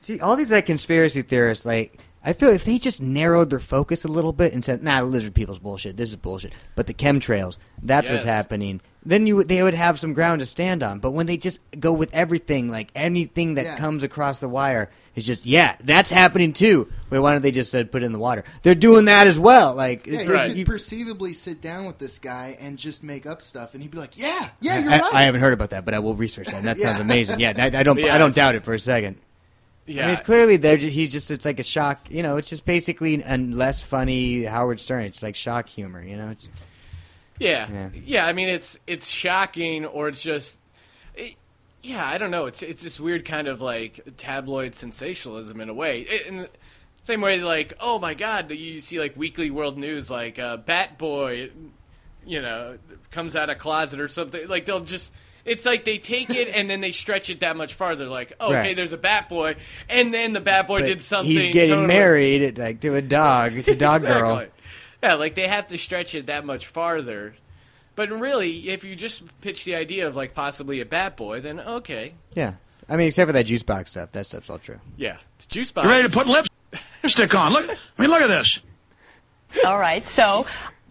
[0.02, 4.06] See, all these like conspiracy theorists, like I feel if they just narrowed their focus
[4.06, 5.98] a little bit and said, "Nah, lizard people's bullshit.
[5.98, 8.80] This is bullshit." But the chemtrails, that's what's happening.
[9.04, 11.00] Then you they would have some ground to stand on.
[11.00, 13.78] But when they just go with everything, like anything that Yeah.
[13.78, 16.88] comes across the wire, is just yeah, that's happening too.
[17.10, 18.44] Wait, why don't they just uh, put it in the water?
[18.62, 19.74] They're doing that as well.
[19.74, 20.48] Like Yeah, you Right.
[20.50, 23.90] could you- perceivably sit down with this guy and just make up stuff, and he'd
[23.92, 26.14] be like, "Yeah, yeah, you're I, right." I haven't heard about that, but I will
[26.16, 26.62] research that.
[26.64, 27.40] That sounds amazing.
[27.40, 28.00] Yeah, that, I don't.
[28.04, 29.18] I don't doubt it for a second.
[29.92, 30.04] Yeah.
[30.04, 32.10] I mean, it's clearly they're just, he's just it's like a shock.
[32.10, 35.04] You know, it's just basically a less funny Howard Stern.
[35.04, 36.04] It's like shock humor.
[36.04, 36.50] You know, it's,
[37.40, 37.68] Yeah.
[37.72, 37.90] Yeah.
[38.06, 40.60] yeah, I mean, it's it's shocking, or it's just,
[41.16, 41.36] it,
[41.82, 42.46] yeah, I don't know.
[42.46, 46.02] It's it's this weird kind of like tabloid sensationalism in a way.
[46.02, 46.50] It, in the
[47.04, 50.98] same way, like, oh my God, you see like Weekly World News, like uh, Bat
[50.98, 51.50] Boy
[52.26, 52.78] you know,
[53.10, 54.48] comes out of closet or something.
[54.48, 55.12] Like they'll just.
[55.46, 58.06] It's like they take it and then they stretch it that much farther.
[58.08, 58.76] Like, okay, Right.
[58.76, 59.56] there's a Bat Boy,
[59.90, 61.32] and then the Bat Boy But did something.
[61.36, 64.38] He's getting totally- married like to a dog, to a dog girl.
[64.38, 64.62] Exactly.
[65.04, 67.36] Yeah, like they have to stretch it that much farther.
[67.96, 71.60] But really, if you just pitch the idea of like possibly a Bat Boy, then
[71.60, 72.54] okay, Yeah,
[72.88, 74.12] I mean, except for that juice box stuff.
[74.12, 74.80] That stuff's all true.
[74.98, 75.86] yeah, it's juice box.
[75.86, 76.28] You ready to put
[77.04, 77.54] lipstick on?
[77.54, 78.62] Look, I mean, look at this.
[79.66, 80.46] All right, so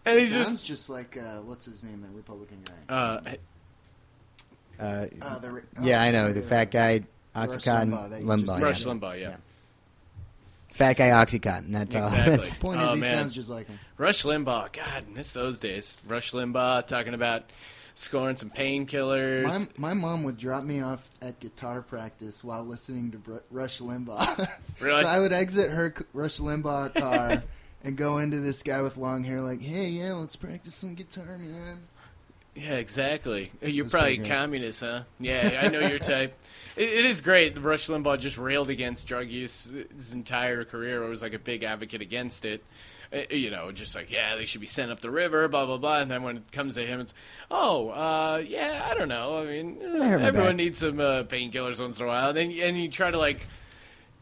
[0.05, 2.94] And he's Sounds just just, like uh, what's his name, that Republican guy.
[2.94, 3.20] uh,
[4.81, 7.05] Uh, Uh, the, re- yeah, I know the fat guy,
[7.37, 8.47] Rush Oxycontin, Limbaugh that you Limbaugh.
[8.47, 8.64] just yeah.
[8.66, 9.37] Rush Limbaugh, yeah.
[10.70, 11.72] Fat guy Oxycontin.
[11.72, 12.07] That's all.
[12.07, 12.51] Exactly.
[12.61, 13.11] Point Oh, is, he man.
[13.11, 13.78] sounds just like him.
[13.99, 14.72] Rush Limbaugh.
[14.72, 15.99] God, miss those days.
[16.07, 17.45] Rush Limbaugh talking about
[17.95, 19.45] scoring some painkillers.
[19.76, 23.81] My, my mom would drop me off at guitar practice while listening to Br- Rush
[23.81, 24.49] Limbaugh.
[24.81, 25.03] Really?
[25.03, 27.43] so I would exit her c- Rush Limbaugh car
[27.85, 31.37] and go into this guy with long hair, like, "Hey, yeah, let's practice some guitar,
[31.37, 31.81] man."
[32.55, 33.53] Yeah, exactly.
[33.62, 35.03] You're That's probably communist, huh?
[35.18, 36.36] Yeah, I know your type.
[36.76, 37.61] It, it is great.
[37.61, 41.01] Rush Limbaugh just railed against drug use his entire career.
[41.09, 42.62] was like a big advocate against it.
[43.12, 45.78] Uh, You know, just like yeah, they should be sent up the river, blah blah
[45.78, 45.98] blah.
[45.98, 47.12] And then when it comes to him, it's
[47.51, 49.40] oh, uh, yeah, I don't know.
[49.40, 50.57] I mean, everyone back.
[50.57, 52.28] needs some uh, painkillers once in a while.
[52.28, 53.46] And then and you try to like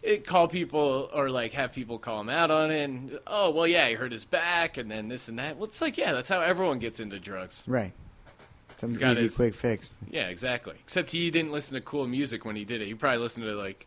[0.03, 2.83] it, call people or like have people call him out on it.
[2.83, 5.59] And oh, well, yeah, he hurt his back, and then this and that.
[5.59, 7.62] Well, it's like yeah, that's how everyone gets into drugs.
[7.66, 7.93] Right.
[8.79, 9.97] Some He's easy, his- quick fix.
[10.11, 10.74] Yeah, exactly.
[10.85, 12.87] Except he didn't listen to cool music when he did it.
[12.87, 13.87] He probably listened to like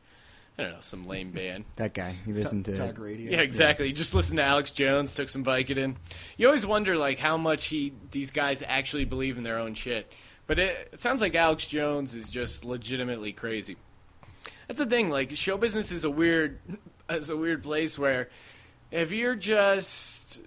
[0.58, 1.64] I don't know some lame band.
[1.78, 2.14] That guy.
[2.26, 2.76] He listened to.
[2.76, 3.32] Talk radio.
[3.32, 3.88] Yeah, exactly.
[3.88, 5.96] He just listened to Alex Jones, took some Vicodin.
[6.38, 10.12] You always wonder like how much he these guys actually believe in their own shit.
[10.48, 13.78] But it, it sounds like Alex Jones is just legitimately crazy.
[14.68, 15.10] That's the thing.
[15.10, 16.60] Like show business is a weird,
[17.10, 18.30] is a weird place where
[18.92, 20.40] if you're just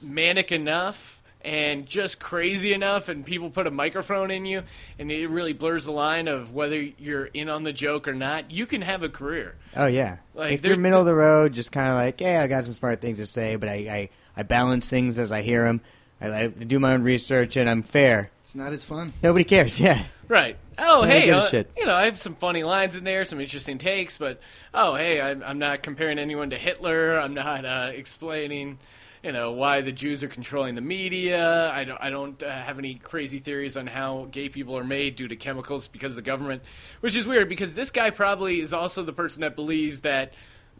[0.00, 4.62] manic enough and just crazy enough and people put a microphone in you
[4.98, 8.50] and it really blurs the line of whether you're in on the joke or not
[8.50, 10.18] you can have a career Oh yeah.
[10.34, 12.74] Like, if you're middle of the road, just kind of like, yeah, I got some
[12.74, 15.80] smart things to say, but I, I, I balance things as I hear them.
[16.20, 18.30] I, I do my own research, and I'm fair.
[18.42, 19.12] It's not as fun.
[19.22, 19.78] Nobody cares.
[19.80, 20.04] Yeah.
[20.28, 21.70] right oh I don't hey uh, shit.
[21.76, 24.40] you know i have some funny lines in there some interesting takes but
[24.72, 28.78] oh hey i'm, I'm not comparing anyone to hitler i'm not uh, explaining
[29.22, 32.78] you know why the jews are controlling the media i don't, I don't uh, have
[32.78, 36.62] any crazy theories on how gay people are made due to chemicals because the government
[37.00, 40.32] which is weird because this guy probably is also the person that believes that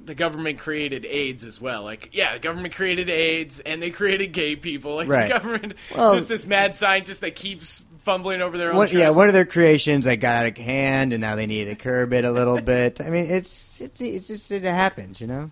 [0.02, 1.82] the government created AIDS as well.
[1.82, 4.94] Like, yeah, the government created AIDS and they created gay people.
[4.94, 5.24] Like, Right.
[5.28, 8.88] the government Well- just this mad scientist that keeps fumbling over their own.
[8.90, 11.74] Yeah, one of their creations that got out of hand, and now they need to
[11.74, 12.98] curb it a little bit.
[13.02, 15.50] I mean, it's it's it's just it happens, you know.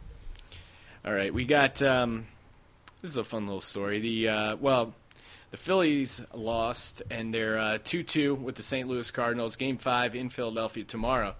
[1.05, 1.82] All right, we got.
[1.82, 2.26] Um,
[3.01, 4.01] this is a fun little story.
[4.01, 4.94] The uh, well,
[5.51, 8.88] the Phillies lost, and they're uh, two-two with the St.
[8.88, 9.57] Louis Cardinals.
[9.57, 11.34] Game five in Philadelphia tomorrow.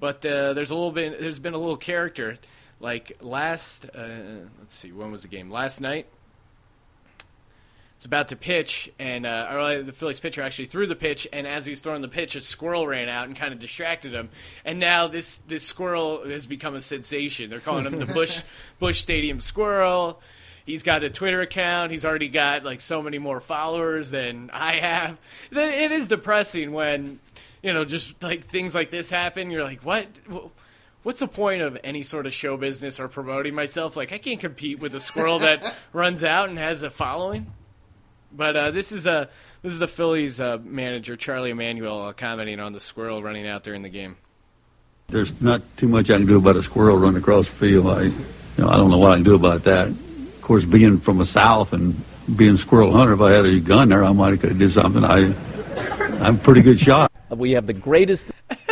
[0.00, 1.20] But uh, there's a little bit.
[1.20, 2.38] There's been a little character.
[2.80, 4.08] Like last, uh,
[4.60, 5.50] let's see, when was the game?
[5.50, 6.06] Last night.
[7.96, 11.48] It's about to pitch, and uh, uh, the Phillies pitcher actually threw the pitch, and
[11.48, 14.28] as he was throwing the pitch, a squirrel ran out and kind of distracted him.
[14.64, 17.50] And now this this squirrel has become a sensation.
[17.50, 18.40] They're calling him the Busch
[18.78, 20.22] Busch Stadium Squirrel.
[20.68, 21.92] He's got a Twitter account.
[21.92, 25.18] He's already got like so many more followers than I have.
[25.50, 27.20] Then It is depressing when
[27.62, 29.50] you know just like things like this happen.
[29.50, 30.08] You're like, what?
[31.04, 33.96] What's the point of any sort of show business or promoting myself?
[33.96, 37.46] Like, I can't compete with a squirrel that runs out and has a following.
[38.30, 39.30] But uh, this is a
[39.62, 43.64] this is the Phillies uh, manager Charlie Manuel uh, commenting on the squirrel running out
[43.64, 44.18] there in the game.
[45.06, 47.86] There's not too much I can do about a squirrel running across the field.
[47.86, 48.12] I, you
[48.58, 49.94] know, I don't know what I can do about that.
[50.48, 51.94] Of course, being from the south and
[52.34, 54.58] being a squirrel hunter, if I had a gun there, I might have could have
[54.58, 55.04] did something.
[55.04, 55.34] I,
[56.26, 57.12] I'm a pretty good shot.
[57.28, 58.24] We have the greatest.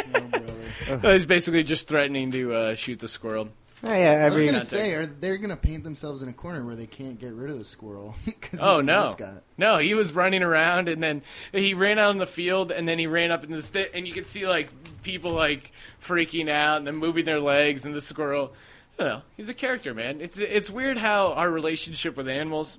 [1.02, 3.50] So he's basically just threatening to uh, shoot the squirrel.
[3.84, 6.76] Oh, yeah, I was gonna say, are they're gonna paint themselves in a corner where
[6.76, 8.14] they can't get rid of the squirrel?
[8.40, 9.12] 'Cause he's Oh no,
[9.58, 9.76] no!
[9.78, 11.20] He was running around, and then
[11.52, 14.08] he ran out in the field, and then he ran up in the sti- and
[14.08, 14.70] you could see like
[15.02, 15.72] people like
[16.02, 18.54] freaking out and then moving their legs, and the squirrel.
[18.98, 19.22] I don't know.
[19.36, 20.20] He's a character, man.
[20.20, 22.78] It's it's weird how our relationship with animals,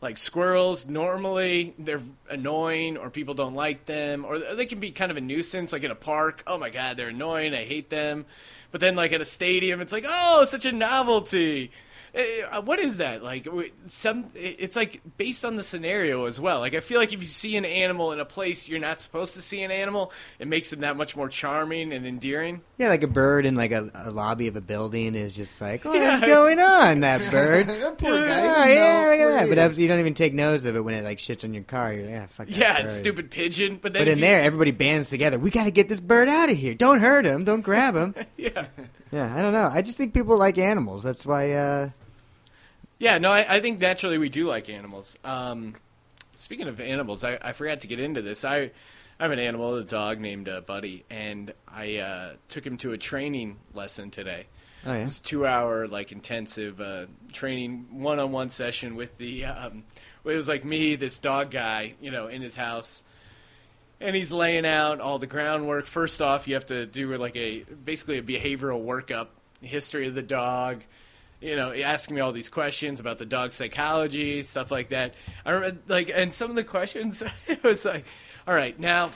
[0.00, 5.10] like squirrels, normally they're annoying or people don't like them, or they can be kind
[5.10, 5.72] of a nuisance.
[5.72, 7.54] Like in a park, oh my god, they're annoying.
[7.54, 8.24] I hate them.
[8.70, 11.70] But then like at a stadium, it's like oh, such a novelty.
[12.16, 13.46] Uh, what is that like?
[13.86, 16.60] Some it's like based on the scenario as well.
[16.60, 19.34] Like I feel like if you see an animal in a place you're not supposed
[19.34, 22.62] to see an animal, it makes them that much more charming and endearing.
[22.78, 25.84] Yeah, like a bird in like a, a lobby of a building is just like,
[25.84, 26.08] oh, Yeah.
[26.14, 27.66] what's going on, that bird?
[27.86, 28.72] That poor Oh, guy.
[28.72, 29.42] yeah, didn't look at that.
[29.44, 29.56] But is.
[29.56, 31.92] that's- you don't even take notice of it when it like shits on your car.
[31.92, 32.88] You're like, yeah, fuck that Yeah, bird.
[32.90, 33.78] stupid pigeon.
[33.82, 35.38] But then But in you- there, everybody bands together.
[35.38, 36.74] We got to get this bird out of here.
[36.74, 37.44] Don't hurt him.
[37.44, 38.14] Don't grab him.
[38.38, 38.66] yeah.
[39.12, 39.68] yeah, I don't know.
[39.70, 41.02] I just think people like animals.
[41.02, 41.52] That's why.
[41.52, 41.90] uh
[42.98, 45.16] Yeah, no, I, I think naturally we do like animals.
[45.22, 45.74] Um,
[46.36, 48.44] speaking of animals, I, I forgot to get into this.
[48.44, 48.70] I,
[49.18, 52.92] I have an animal, a dog named uh, Buddy, and I uh, took him to
[52.92, 54.46] a training lesson today.
[54.84, 55.00] Oh yeah.
[55.00, 59.46] It was a two-hour, like intensive uh, training, one-on-one session with the.
[59.46, 59.84] Um,
[60.24, 63.04] it was like me, this dog guy, you know, in his house,
[64.00, 65.86] and he's laying out all the groundwork.
[65.86, 69.28] First off, you have to do like a basically a behavioral workup,
[69.60, 70.82] history of the dog.
[71.46, 75.14] You know, asking me all these questions about the dog psychology, stuff like that.
[75.44, 78.04] I remember, like, and some of the questions, it was like,
[78.48, 79.10] all right, now,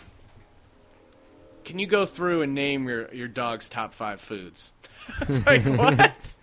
[1.65, 4.71] can you go through and name your your dog's top five foods?
[5.21, 6.35] I was like, what?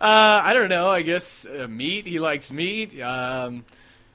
[0.00, 0.88] Uh, I don't know.
[0.88, 2.06] I guess uh, meat.
[2.06, 2.98] He likes meat.
[3.02, 3.66] Um,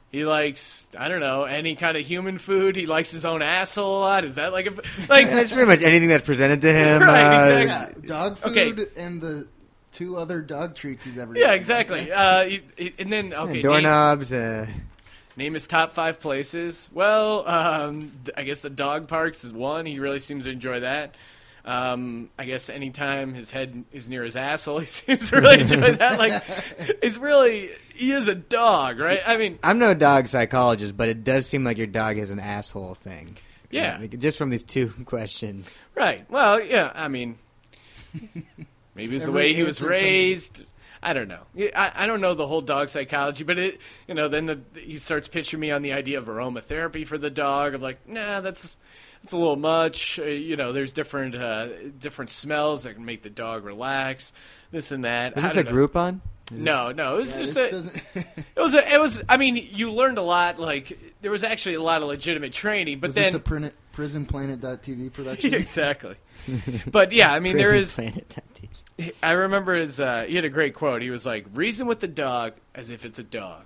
[0.09, 2.75] he likes I don't know any kind of human food.
[2.75, 4.23] He likes his own asshole a lot.
[4.23, 4.71] Is that like a
[5.07, 5.27] like?
[5.27, 7.01] It's pretty much anything that's presented to him.
[7.03, 8.01] Right, uh, exactly.
[8.01, 8.85] Yeah, dog food Okay.
[8.97, 9.47] and the
[9.95, 11.33] two other dog treats he's ever.
[11.35, 11.55] Yeah, eaten.
[11.55, 11.99] exactly.
[12.05, 14.31] That's- Uh, and then okay, name, doorknobs.
[14.33, 14.67] Uh,
[15.37, 16.89] name his top five places.
[16.93, 19.85] Well, um, th- I guess the dog parks is one.
[19.85, 21.15] He really seems to enjoy that.
[21.63, 25.93] Um, I guess anytime his head is near his asshole, he seems to really enjoy
[25.93, 26.19] that.
[26.19, 26.43] Like,
[27.01, 29.21] it's really he is a dog, right?
[29.25, 32.39] I mean, I'm no dog psychologist, but it does seem like your dog has an
[32.39, 33.37] asshole thing.
[33.71, 33.97] Yeah.
[33.99, 35.81] Like, just from these two questions.
[35.95, 36.29] Right.
[36.29, 36.91] Well, yeah.
[36.93, 37.37] I mean,
[38.95, 40.63] maybe it's the way he was raised.
[41.03, 41.41] I don't know.
[41.75, 44.97] I, I don't know the whole dog psychology, but it, you know, then the, he
[44.97, 47.75] starts pitching me on the idea of aromatherapy for the dog.
[47.75, 48.75] I'm like, nah, that's
[49.21, 50.19] that's a little much.
[50.19, 51.67] Uh, you know, there's different uh,
[51.99, 54.33] different smells that can make the dog relax.
[54.71, 55.37] This and that.
[55.37, 55.87] Is this a don't know.
[55.87, 56.21] Groupon?
[56.51, 57.15] No, no.
[57.15, 57.99] It was Yeah, just a,
[58.55, 59.21] it was a, it was.
[59.27, 60.59] I mean, you learned a lot.
[60.59, 63.71] Like there was actually a lot of legitimate training, but was then this a prin-
[63.95, 65.53] PrisonPlanet.tv production?
[65.55, 66.15] exactly.
[66.89, 68.11] But yeah, I mean, there Prison is.
[68.11, 68.35] Planet.
[69.21, 69.99] I remember his.
[69.99, 71.01] Uh, he had a great quote.
[71.01, 73.63] He was like, "Reason with the dog as if it's a dog,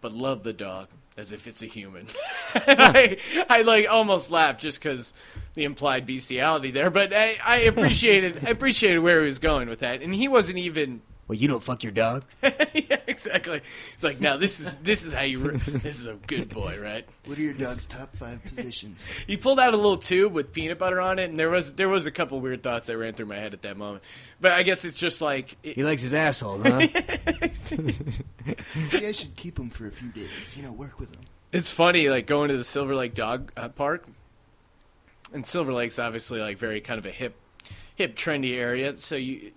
[0.00, 2.06] but love the dog as if it's a human."
[2.54, 5.12] I, I like almost laughed just because
[5.54, 6.90] the implied bestiality there.
[6.90, 10.58] But I, I appreciated, I appreciated where he was going with that, and he wasn't
[10.58, 11.02] even.
[11.32, 12.24] Well, you don't fuck your dog?
[12.42, 13.62] yeah, exactly.
[13.94, 15.38] It's like now this is this is how you.
[15.38, 17.06] re- This is a good boy, right?
[17.24, 19.10] What are your dog's top five positions?
[19.26, 21.88] He pulled out a little tube with peanut butter on it, and there was there
[21.88, 24.04] was a couple weird thoughts that ran through my head at that moment.
[24.42, 26.86] But I guess it's just like it, He likes his asshole, huh?
[27.78, 30.54] Maybe I should keep him for a few days.
[30.56, 31.20] You know, work with him.
[31.50, 34.04] it's funny, like going to the Silver Lake Dog uh, Park,
[35.32, 37.36] and Silver Lake's obviously like very kind of a hip,
[37.94, 38.94] hip, trendy area.
[38.98, 39.52] So you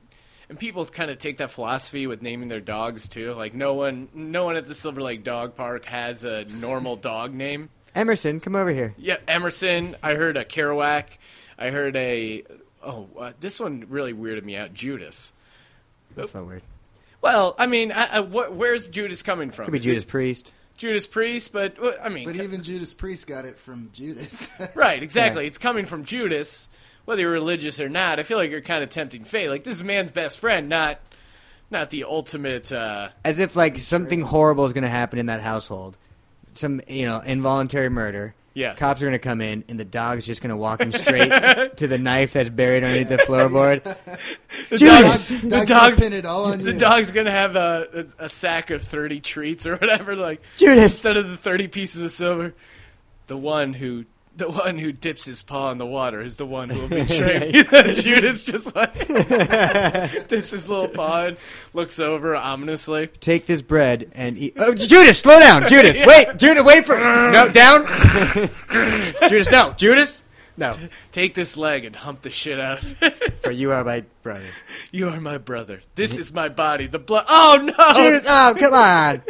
[0.49, 3.33] and people kind of take that philosophy with naming their dogs too.
[3.33, 7.33] Like no one, no one at the Silver Lake Dog Park has a normal dog
[7.33, 7.69] name.
[7.93, 8.93] Emerson, come over here.
[8.97, 9.95] Yeah, Emerson.
[10.03, 11.05] I heard a Kerouac.
[11.57, 12.43] I heard a
[12.83, 14.73] oh, uh, this one really weirded me out.
[14.73, 15.31] Judas.
[16.15, 16.61] That's not weird.
[17.21, 19.65] Well, I mean, I, I, what, where's Judas coming from?
[19.65, 20.53] Could be Is it Judas Priest.
[20.77, 24.49] Judas Priest, but I mean, But even Judas Priest got it from Judas.
[24.75, 25.01] right?
[25.01, 25.47] Exactly.
[25.47, 26.67] It's coming from Judas,
[27.05, 28.19] whether you're religious or not.
[28.19, 29.49] I feel like you're kind of tempting fate.
[29.49, 30.99] Like this is man's best friend, not
[31.71, 32.71] not the ultimate.
[32.71, 35.97] Uh, As if like something horrible is going to happen in that household.
[36.53, 38.33] Some, you know, involuntary murder.
[38.53, 38.79] Yes.
[38.79, 41.29] Cops are going to come in, and the dog's just going to walk him straight
[41.77, 43.83] to the knife that's buried underneath the floorboard.
[44.69, 45.29] the Judas!
[45.29, 46.77] dog's- Dog's the gonna dog's pin it all on the you.
[46.79, 50.15] dog's gonna have a, a a sack of thirty treats or whatever.
[50.15, 50.93] Like Judas!
[50.93, 52.53] instead of the thirty pieces of silver,
[53.27, 54.05] the one who.
[54.37, 57.51] The one who dips his paw in the water is the one who will betray
[57.53, 57.93] me.
[57.93, 58.93] Judas just like
[60.27, 61.37] dips his little paw and
[61.73, 63.07] looks over ominously.
[63.07, 64.55] Take this bread and eat.
[64.57, 65.99] Oh, Judas, slow down, Judas.
[66.05, 67.85] Wait, Judas, wait for no down.
[69.29, 70.21] Judas, no, Judas,
[70.57, 70.75] no.
[71.13, 73.41] Take this leg and hump the shit out of it.
[73.41, 74.49] For you are my brother.
[74.91, 75.79] You are my brother.
[75.95, 76.87] This is my body.
[76.87, 77.25] The blood.
[77.29, 77.93] Oh no!
[78.03, 79.21] Judas, oh come on,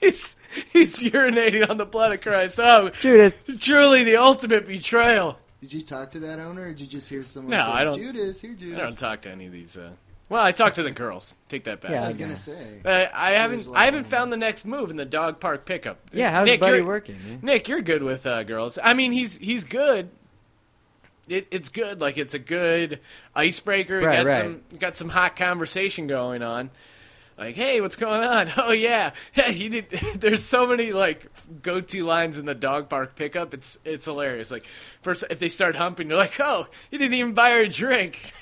[0.00, 0.34] He's
[0.72, 2.58] he's urinating on the blood of Christ.
[2.58, 3.34] Oh, Judas.
[3.58, 5.38] truly the ultimate betrayal.
[5.60, 7.84] Did you talk to that owner, or did you just hear someone No, say, I
[7.84, 8.78] don't- Judas, here, Judas?
[8.78, 9.76] I don't talk to any of these.
[9.76, 9.90] Uh,
[10.30, 11.36] well, I talk to the girls.
[11.48, 11.90] Take that back.
[11.90, 12.80] Yeah, I was gonna say.
[12.84, 13.56] Uh, I haven't.
[13.58, 15.98] There's a lot I haven't found the next move in the dog park pickup.
[16.12, 17.16] Yeah, how's Nick, Buddy you're- working?
[17.26, 17.40] man?
[17.42, 18.78] Nick, you're good with uh, girls.
[18.82, 20.08] I mean, he's he's good.
[21.28, 22.00] It, it's good.
[22.00, 23.00] Like it's a good
[23.36, 23.98] icebreaker.
[24.00, 24.42] Right, got right.
[24.42, 26.70] some got some hot conversation going on.
[27.40, 29.48] Like, "Hey, what's going on?" Oh yeah, yeah.
[29.48, 29.90] You did.
[30.16, 31.26] There's so many like
[31.62, 33.54] go-to lines in the dog park pickup.
[33.54, 34.50] It's it's hilarious.
[34.50, 34.66] Like
[35.02, 38.32] first, if they start humping, they're like, "Oh, you didn't even buy her a drink,"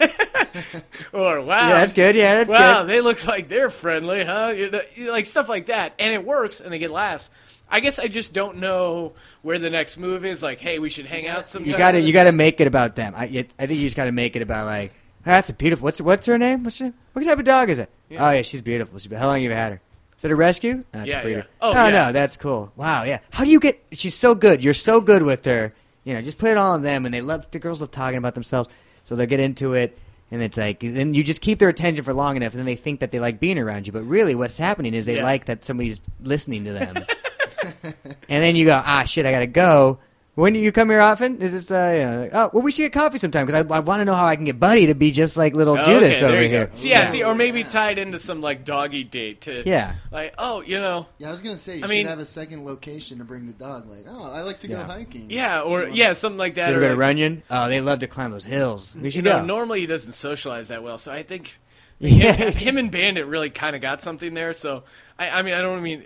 [1.13, 2.17] or "Wow, Yeah, that's good.
[2.17, 2.91] Yeah, that's good wow, good.
[2.91, 4.83] they look like they're friendly, huh?" You know,
[5.13, 7.31] like stuff like that, and it works, and they get laughs.
[7.71, 10.43] I guess I just don't know where the next move is.
[10.43, 11.71] Like, hey, we should hang out sometime.
[11.71, 13.13] You got to you got to make it about them.
[13.17, 13.25] I
[13.59, 14.95] I think you just got to make it about like
[15.37, 15.85] that's a beautiful.
[15.85, 16.65] What's what's her name?
[16.65, 16.95] What's her name?
[17.13, 17.91] What type of dog is it?
[18.09, 18.27] Yeah.
[18.29, 18.99] Oh yeah, she's beautiful.
[18.99, 19.81] She's, how long have you had her?
[20.17, 20.83] Is it a rescue?
[20.93, 21.39] No, Yeah, a breeder.
[21.41, 21.45] yeah.
[21.61, 21.91] Oh, Oh, yeah.
[21.91, 22.73] no, that's cool.
[22.75, 23.19] Wow, yeah.
[23.31, 23.81] How do you get?
[23.93, 24.65] She's so good.
[24.65, 25.71] You're so good with her.
[26.05, 28.19] You know, just put it all on them, and they love the girls love talking
[28.19, 28.69] about themselves,
[29.05, 29.97] so they'll get into it.
[30.31, 32.75] And it's like, then you just keep their attention for long enough, and then they
[32.77, 33.93] think that they like being around you.
[33.93, 35.23] But really, what's happening is they Yeah.
[35.23, 36.97] like that somebody's listening to them.
[37.83, 39.99] and then you go, ah, shit, I gotta go.
[40.39, 41.43] When do you come here often?
[41.43, 43.75] Is this, uh, you know, like, oh, well, we should get coffee sometime because I,
[43.75, 45.85] I want to know how I can get Buddy to be just like little Oh,
[45.85, 46.71] Judas there over you here.
[46.75, 49.95] See, yeah, see, or maybe tied into some like doggy date to Yeah.
[50.13, 52.25] like oh, you know, Yeah, I was gonna say you I should mean- have a
[52.25, 53.91] second location to bring the dog.
[53.91, 54.77] Like, oh, I like to Yeah.
[54.87, 55.27] go hiking.
[55.29, 56.69] yeah, or yeah, something like that.
[56.69, 57.43] You ever or go to like- Runyon?
[57.51, 58.95] Oh, they love to climb those hills.
[58.95, 59.45] We You should know, go.
[59.45, 61.59] normally he doesn't socialize that well, so I think
[61.99, 62.33] Yeah.
[62.33, 64.55] him, him and Bandit really kind of got something there.
[64.55, 64.85] So
[65.19, 66.05] I, I mean, I don't mean.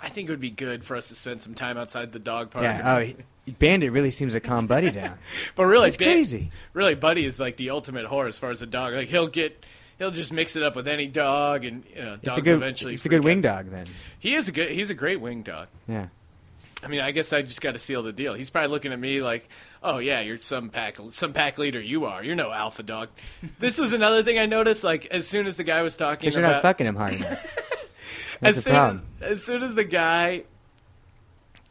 [0.00, 2.52] I think it would be good for us to spend some time outside the dog
[2.52, 2.62] park.
[2.62, 2.80] yeah.
[2.84, 3.16] Oh, he-
[3.58, 5.18] Bandit really seems to calm Buddy down.
[5.56, 6.50] but really, It's crazy.
[6.72, 8.94] Really, Buddy is like the ultimate whore as far as a dog.
[8.94, 9.64] Like he'll get.
[9.98, 12.54] He'll just mix it up with any dog, and you know, dogs a good.
[12.56, 12.92] eventually.
[12.92, 13.42] He's a good wing out.
[13.42, 13.86] dog then.
[14.18, 14.70] He is a good.
[14.70, 15.68] He's a great wing dog.
[15.86, 16.08] Yeah.
[16.82, 18.34] I mean, I guess I just got to seal the deal.
[18.34, 19.48] He's probably looking at me like,
[19.82, 21.80] "Oh yeah, you're some pack, some pack leader.
[21.80, 22.24] You are.
[22.24, 23.10] You're no alpha dog."
[23.60, 24.82] this was another thing I noticed.
[24.82, 27.14] Like as soon as the guy was talking Because you're about, not fucking him hard
[27.14, 27.46] enough.
[28.42, 30.42] As soon as, as soon as the guy,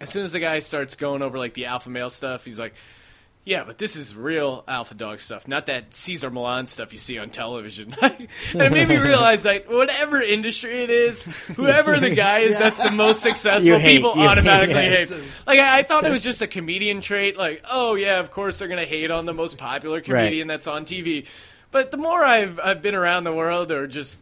[0.01, 2.73] as soon as the guy starts going over like the alpha male stuff, he's like,
[3.45, 7.17] "Yeah, but this is real alpha dog stuff, not that Cesar Millan stuff you see
[7.17, 11.23] on television." and it made me realize that whatever industry it is,
[11.55, 13.77] whoever the guy is, that's the most successful.
[13.77, 15.11] Hate- people you hate- automatically hate.
[15.47, 17.37] Like I, I thought it was just a comedian trait.
[17.37, 20.85] Like, oh yeah, of course they're gonna hate on the most popular comedian that's on
[20.85, 21.27] TV.
[21.71, 24.19] But the more I've I've been around the world or just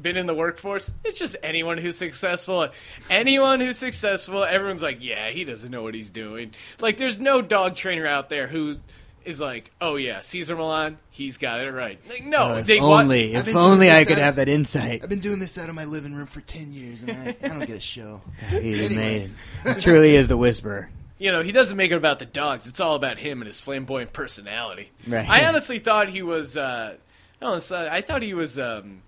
[0.00, 2.68] been in the workforce, it's just anyone who's successful.
[3.10, 6.52] Anyone who's successful, everyone's like, yeah, he doesn't know what he's doing.
[6.80, 8.76] Like, there's no dog trainer out there who
[9.24, 11.98] is like, oh yeah, Cesar Millan, he's got it right.
[12.08, 15.02] Like, no, Oh, if they only, I've if only I could out- have that insight.
[15.02, 17.48] I've been doing this out of my living room for ten years, and I, I
[17.48, 18.22] don't get a show.
[18.48, 18.94] He's Anyway.
[18.94, 19.34] amazing.
[19.74, 20.88] He truly is the whisperer.
[21.18, 22.66] you know, he doesn't make it about the dogs.
[22.66, 24.90] It's all about him and his flamboyant personality.
[25.06, 25.28] Right.
[25.28, 26.56] I honestly thought he was.
[26.56, 26.94] Uh,
[27.42, 28.58] no, it's, uh, I thought he was.
[28.58, 29.02] Um,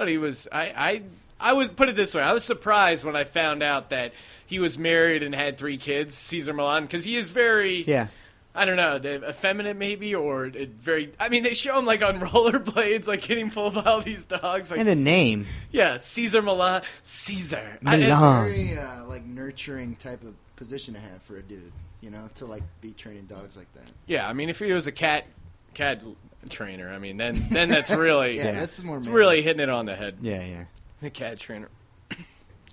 [0.00, 0.48] thought he was.
[0.50, 0.62] I.
[0.76, 1.02] I.
[1.42, 2.20] I would put it this way.
[2.22, 4.12] I was surprised when I found out that
[4.46, 7.82] he was married and had three kids, Cesar Millan, because he is very.
[7.84, 8.08] Yeah.
[8.54, 11.12] I don't know, the- effeminate maybe, or very.
[11.20, 14.70] I mean, they show him like on rollerblades, like getting full of all these dogs.
[14.70, 15.46] Like, And the name.
[15.70, 17.78] yeah, Cesar Millan, Cesar.
[17.86, 18.02] I- Millan.
[18.02, 18.42] it's- Ah.
[18.44, 21.72] Very uh, like nurturing type of position to have for a dude.
[22.00, 23.84] You know, to like be training dogs like that.
[24.06, 25.26] Yeah, I mean, if he was a cat
[25.74, 26.02] cat
[26.48, 29.14] trainer, I mean, then then that's really Yeah, that's more it's man.
[29.14, 30.18] really hitting it on the head.
[30.20, 30.64] Yeah, yeah.
[31.00, 31.68] The cat trainer.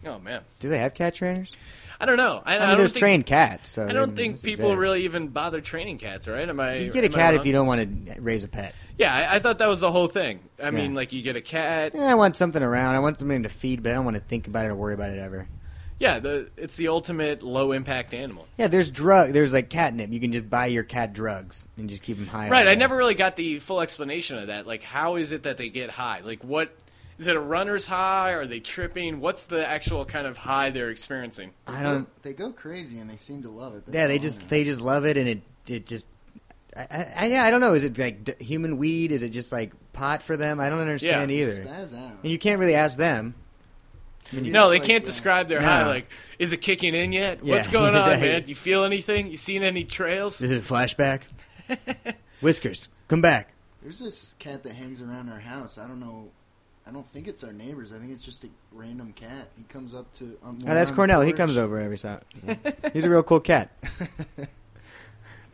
[0.06, 1.52] Oh man, Do they have cat trainers?
[2.00, 2.44] I don't know.
[2.46, 3.70] I, I, I don't there's think, trained cats.
[3.72, 4.80] So I don't think people exist.
[4.80, 6.48] really even bother training cats, right?
[6.48, 6.76] Am I?
[6.78, 8.76] You get a cat if you don't want to raise a pet.
[9.00, 10.40] Yeah, I, I thought that was the whole thing.
[10.62, 11.94] I mean, like you get a cat.
[11.96, 12.94] Yeah, I want something around.
[12.94, 14.94] I want something to feed, but I don't want to think about it or worry
[14.94, 15.48] about it ever.
[16.00, 18.48] Yeah, the it's the ultimate low impact animal.
[18.58, 19.32] Yeah, there's drug.
[19.32, 20.12] There's like catnip.
[20.12, 22.50] You can just buy your cat drugs and just keep them high.
[22.50, 22.68] Right.
[22.68, 22.80] I day.
[22.80, 24.68] never really got the full explanation of that.
[24.68, 26.22] Like, how is it that they get high?
[26.24, 26.72] Like, what
[27.18, 27.36] is it?
[27.36, 28.34] A runner's high?
[28.34, 29.20] Are they tripping?
[29.22, 31.50] What's the actual kind of high they're experiencing?
[31.66, 32.08] I don't.
[32.22, 33.86] They go crazy and they seem to love it.
[33.88, 34.48] That's Yeah, they just know.
[34.50, 36.06] they just love it, and it it just.
[36.76, 37.74] I, I, I- yeah, I don't know.
[37.74, 39.12] Is it like d- human weed?
[39.12, 40.60] Is it just like pot for them?
[40.60, 41.66] I don't understand They either.
[41.66, 42.18] spaz out.
[42.22, 43.34] And you can't really ask them.
[44.34, 45.68] I No, they like, can't describe their No.
[45.68, 45.86] high.
[45.88, 46.10] Like,
[46.40, 47.40] is it kicking in yet?
[47.44, 48.44] Yeah, What's going on, man?
[48.44, 49.32] Do you feel anything?
[49.32, 50.42] You seen any trails?
[50.42, 51.22] Is it a flashback?
[52.42, 53.54] Whiskers, come back.
[53.82, 55.78] There's this cat that hangs around our house.
[55.78, 56.30] I don't know.
[56.88, 57.92] I don't think it's our neighbors.
[57.92, 59.50] I think it's just a random cat.
[59.58, 60.38] He comes up to.
[60.44, 61.22] Um, Oh, that's Cornell.
[61.22, 62.22] He comes over every time.
[62.94, 63.72] He's a real cool cat.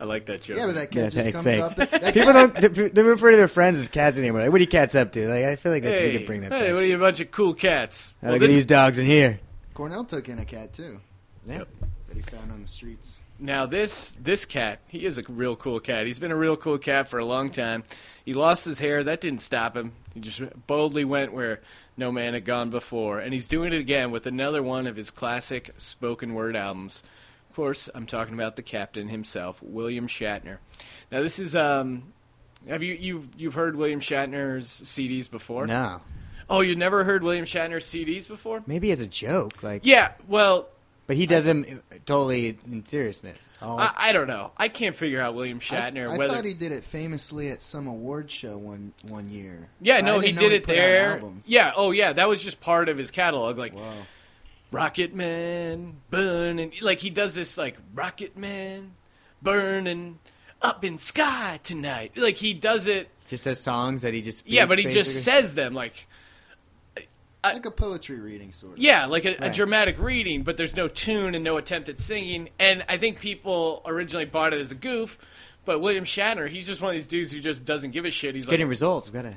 [0.04, 0.56] I like that joke.
[0.58, 1.92] Yeah, but that cat Yeah, just thanks, comes thanks.
[1.94, 2.00] up.
[2.02, 2.74] That People cat- don't.
[2.74, 4.42] They they refer to their friends as cats anymore.
[4.42, 5.28] Like, what are you cats up to?
[5.28, 6.74] Like, I feel like that hey, we could bring that hey, back.
[6.74, 8.14] what are you, a bunch of cool cats?
[8.20, 9.40] Now Well, look at this- these dogs in here.
[9.72, 11.00] Cornell took in a cat too.
[11.46, 11.68] Yep.
[12.08, 13.20] That he found on the streets.
[13.40, 16.06] Now this this cat, he is a real cool cat.
[16.06, 17.82] He's been a real cool cat for a long time.
[18.24, 19.02] He lost his hair.
[19.02, 19.92] That didn't stop him.
[20.14, 21.60] He just boldly went where
[21.96, 25.10] no man had gone before, and he's doing it again with another one of his
[25.10, 27.02] classic spoken word albums.
[27.54, 30.56] Of course, I'm talking about the captain himself, William Shatner.
[31.12, 32.02] Now this is um,
[32.68, 35.64] have you you've you've heard William Shatner's CDs before?
[35.68, 36.00] No.
[36.50, 38.64] Oh, you never heard William Shatner CDs before?
[38.66, 40.68] Maybe as a joke, like Yeah, well,
[41.06, 43.38] But he does them totally in seriousness.
[43.62, 44.50] All- I, I don't know.
[44.56, 46.34] I can't figure out William Shatner I, I whether.
[46.34, 49.68] thought he did it famously at some award show one one year.
[49.80, 51.22] yeah, no, he didn't it there.
[51.46, 53.58] Yeah, oh yeah, that was just part of his catalog.
[53.58, 53.92] Like Wow.
[54.74, 56.72] Rocket Man, burning.
[56.82, 58.92] Like he does this like Rocket Man,
[59.40, 60.18] burning
[60.60, 62.12] up in sky tonight.
[62.16, 63.08] Like he does it.
[63.28, 66.06] just says songs that he just Yeah, but he just says them like.
[67.42, 68.78] I, like a poetry reading sort of.
[68.78, 72.48] Yeah, like a, a dramatic reading, but there's no tune and no attempt at singing.
[72.58, 75.18] And I think people originally bought it as a goof,
[75.66, 78.34] but William Shatner, he's just one of these dudes who just doesn't give a shit.
[78.34, 79.10] He's like getting like results.
[79.10, 79.34] We gotta.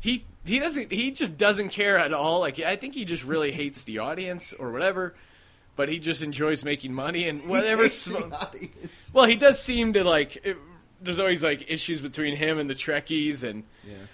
[0.00, 2.40] He he doesn't he just doesn't care at all.
[2.40, 5.14] Like I think he just really hates the audience or whatever.
[5.76, 7.84] But he just enjoys making money and whatever.
[7.84, 8.32] Hates sm-
[9.14, 10.36] well, he does seem to like.
[10.44, 10.56] It,
[11.00, 13.64] there's always like issues between him and the Trekkies, and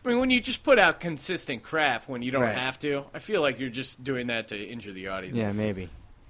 [0.04, 2.54] I mean, when you just put out consistent crap when you don't Right.
[2.54, 5.36] have to, I feel like you're just doing that to injure the audience.
[5.36, 5.88] Yeah, maybe,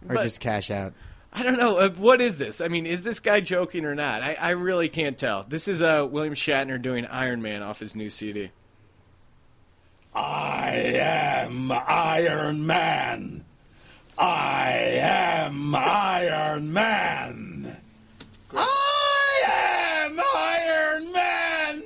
[0.08, 0.94] or But- just cash out.
[1.30, 1.76] I don't know.
[1.76, 2.62] Uh, what is this?
[2.62, 4.22] I mean, is this guy joking or not?
[4.22, 5.42] I, I really can't tell.
[5.46, 8.50] This is uh, William Shatner doing Iron Man off his new CD.
[10.16, 13.44] I am Iron Man.
[14.16, 17.76] I am Iron Man.
[18.54, 21.82] I am Iron Man.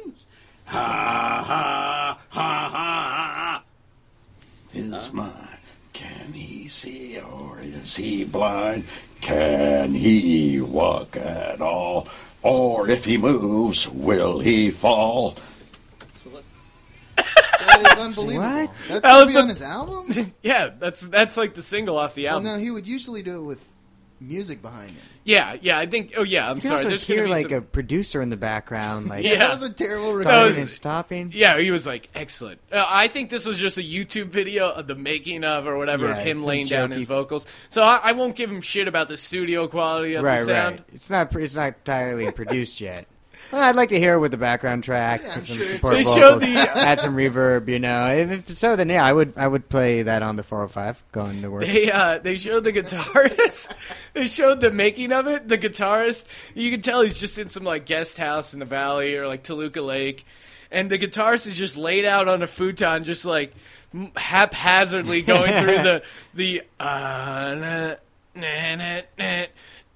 [0.66, 3.62] Ha ha ha ha.
[4.74, 5.32] Is my
[5.92, 8.84] can he see or is he blind?
[9.20, 12.06] Can he walk at all?
[12.42, 15.34] Or if he moves, will he fall?
[17.66, 18.48] That is unbelievable.
[18.48, 18.70] What?
[18.88, 20.32] That's That gonna was be the- on his album.
[20.42, 22.44] yeah, that's that's like the single off the well, album.
[22.52, 23.72] no, he would usually do it with
[24.20, 25.02] music behind it.
[25.24, 25.78] Yeah, yeah.
[25.78, 26.14] I think.
[26.16, 26.48] Oh, yeah.
[26.50, 26.78] I'm You can sorry.
[26.78, 29.36] also There's hear be like some- a producer in the background, like Yeah.
[29.38, 30.42] that was a terrible That recording.
[30.62, 31.32] was- starting and stopping.
[31.34, 32.60] Yeah, he was like excellent.
[32.72, 36.08] Uh, I think this was just a YouTube video of the making of or whatever
[36.10, 37.46] of him some laying down his vocals.
[37.68, 40.76] So I, I won't give him shit about the studio quality of Right, the sound.
[40.80, 40.84] right.
[40.94, 41.34] It's not.
[41.36, 43.06] It's not entirely produced yet.
[43.52, 45.94] Well, I'd like to hear it with the background track, Yeah, put some sure support
[45.94, 47.68] They vocals, showed the- uh, add some reverb.
[47.68, 49.32] You know, if so, then yeah, I would.
[49.36, 51.62] I would play that on the 405 going to work.
[51.62, 53.74] They uh, they showed the guitarist.
[54.14, 55.48] they showed the making of it.
[55.48, 59.16] The guitarist, you can tell he's just in some like guest house in the valley
[59.16, 60.24] or like Toluca Lake,
[60.70, 63.52] and the guitarist is just laid out on a futon, just like
[63.92, 66.02] m- haphazardly going through the
[66.34, 67.94] the uh, na, na,
[68.36, 69.46] na, na, na, na, na.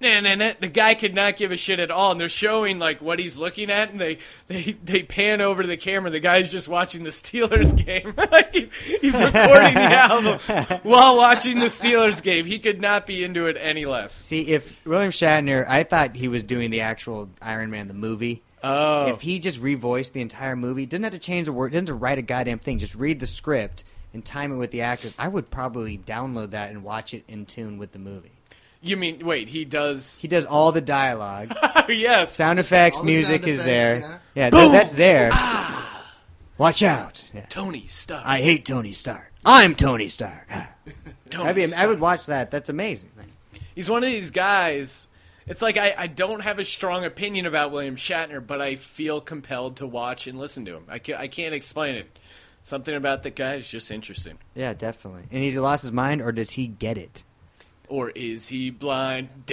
[0.04, 3.18] And the guy could not give a shit at all, and they're showing like what
[3.18, 6.10] he's looking at, and they they they pan over to the camera.
[6.10, 8.14] The guy's just watching the Steelers game.
[8.30, 10.38] like he's, he's recording the album
[10.82, 12.44] while watching the Steelers game.
[12.44, 14.12] He could not be into it any less.
[14.12, 18.42] See, if William Shatner, I thought he was doing the actual Iron Man the movie.
[18.62, 21.86] Oh, If he just revoiced the entire movie, doesn't have to change a word, doesn't
[21.86, 22.78] have to write a goddamn thing.
[22.78, 23.84] Just read the script
[24.14, 25.12] and time it with the actors.
[25.18, 28.30] I would probably download that and watch it in tune with the movie.
[28.84, 29.48] You mean wait?
[29.48, 30.16] He does.
[30.20, 31.54] He does all the dialogue.
[31.88, 32.32] yes.
[32.32, 33.98] Sound effects, the music sound is effects, there.
[34.00, 34.18] yeah.
[34.34, 35.30] Yeah, th- that's there.
[35.32, 36.12] Ah!
[36.58, 37.30] Watch out!
[37.34, 37.46] Yeah.
[37.48, 38.24] Tony Stark.
[38.26, 39.32] I hate Tony Stark.
[39.44, 40.48] I'm Tony Stark.
[41.30, 41.88] Tony I mean, I Stark.
[41.88, 42.50] would watch that.
[42.50, 43.10] That's amazing.
[43.74, 45.08] He's one of these guys.
[45.46, 49.20] It's like I, I don't have a strong opinion about William Shatner, but I feel
[49.20, 50.84] compelled to watch and listen to him.
[50.88, 52.18] I, ca- I can't explain it.
[52.62, 54.38] Something about the guy is just interesting.
[54.54, 55.24] Yeah, definitely.
[55.30, 57.22] And he's lost his mind, or does he get it?
[57.88, 59.28] Or is he blind?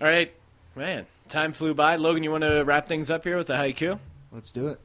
[0.00, 0.32] All right,
[0.76, 1.06] man.
[1.28, 1.96] Time flew by.
[1.96, 3.98] Logan, you want to wrap things up here with the haiku?
[4.32, 4.78] Let's do it.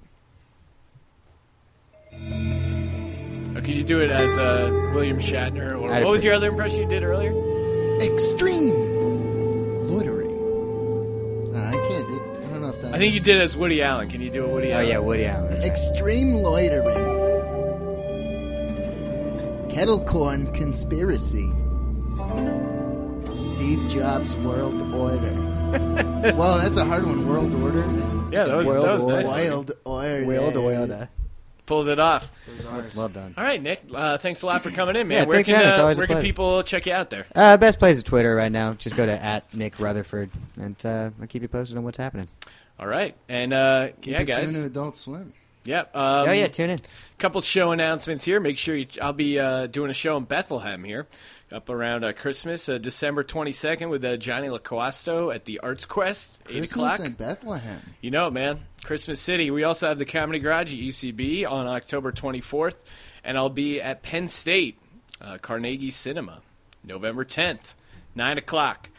[3.55, 5.79] Or can you do it as uh, William Shatner?
[5.79, 7.31] Or I'd what was your other impression you did earlier?
[8.01, 8.73] Extreme
[9.89, 10.31] loitering.
[11.55, 12.15] Uh, I can't do.
[12.19, 12.93] I don't know if that.
[12.93, 14.09] I think you did as Woody Allen.
[14.09, 14.87] Can you do a Woody Oh Allen?
[14.89, 15.61] yeah, Woody Allen.
[15.63, 17.22] Extreme loitering.
[19.73, 21.51] Kettle corn conspiracy.
[23.33, 25.33] Steve Jobs world order.
[26.37, 27.27] well, that's a hard one.
[27.27, 27.79] World order.
[28.31, 29.13] Yeah, that was, World that was War.
[29.13, 29.25] nice.
[29.25, 30.25] Wild order.
[30.25, 31.09] Wild order.
[31.65, 32.45] Pulled it off.
[32.45, 32.95] Those R's.
[32.95, 33.33] Well done.
[33.35, 33.81] All right, Nick.
[33.93, 35.19] Uh, thanks a lot for coming in, man.
[35.21, 35.71] Yeah, where thanks can for having me.
[35.71, 36.27] It's uh, always a where can pleasure.
[36.27, 37.25] people check you out there?
[37.33, 38.73] Uh, best place is Twitter right now.
[38.73, 42.27] Just go to at Nick Rutherford, and uh, I'll keep you posted on what's happening.
[42.79, 44.37] All right, and uh, Keep yeah, it guys.
[44.51, 45.33] tuned to Adult Swim.
[45.65, 45.95] Yep.
[45.95, 46.79] Um, oh yeah, tune in.
[47.17, 48.39] couple show announcements here.
[48.39, 51.07] Make sure you, I'll be uh, doing a show in Bethlehem here,
[51.53, 55.85] up around uh, Christmas, uh, December twenty second, with uh, Johnny LaCoasto at the Arts
[55.85, 57.07] Quest, eight Christmas o'clock.
[57.07, 57.81] in Bethlehem.
[58.01, 58.59] You know, man.
[58.83, 59.49] Christmas City.
[59.49, 62.75] We also have the Comedy Garage at UCB on October 24th,
[63.23, 64.77] and I'll be at Penn State,
[65.21, 66.41] uh, Carnegie Cinema,
[66.83, 67.75] November 10th,
[68.13, 68.89] 9 o'clock.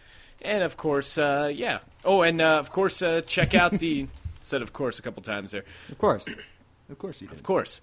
[0.41, 1.81] And of course, uh, yeah.
[2.03, 4.09] Oh, and uh, of course, uh, check out the.
[4.41, 5.65] said of course a couple times there.
[5.91, 6.25] Of course.
[6.95, 7.32] Of course did.
[7.32, 7.80] Of course.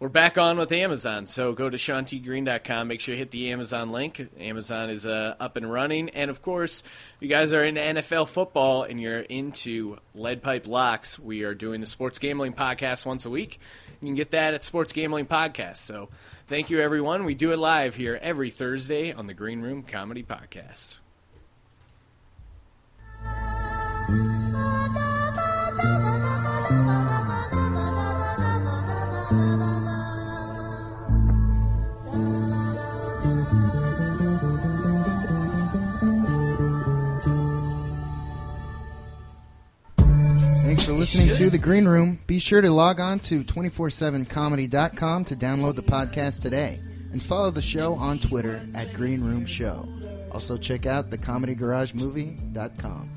[0.00, 2.88] We're back on with Amazon, so go to SeanTGreen.com.
[2.88, 4.28] Make sure you hit the Amazon link.
[4.40, 6.08] Amazon is uh, up and running.
[6.08, 10.66] And of course, if you guys are into NFL football and you're into lead pipe
[10.66, 13.60] locks, we are doing the Sports Gambling Podcast once a week.
[14.00, 15.76] You can get that at Sports Gambling Podcast.
[15.76, 16.08] So
[16.46, 17.24] thank you, everyone.
[17.24, 20.99] We do it live here every Thursday on the Green Room Comedy Podcast.
[41.00, 42.18] Listening to The Green Room.
[42.26, 46.78] Be sure to log on to 247comedy.com to download the podcast today
[47.12, 49.88] and follow the show on Twitter at Green Room Show.
[50.30, 53.10] Also check out thecomedygaragemovie.com.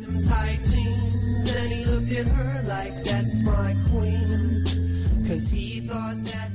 [0.00, 4.64] them tight jeans and he looked at her like that's my queen
[5.26, 6.50] cause he thought that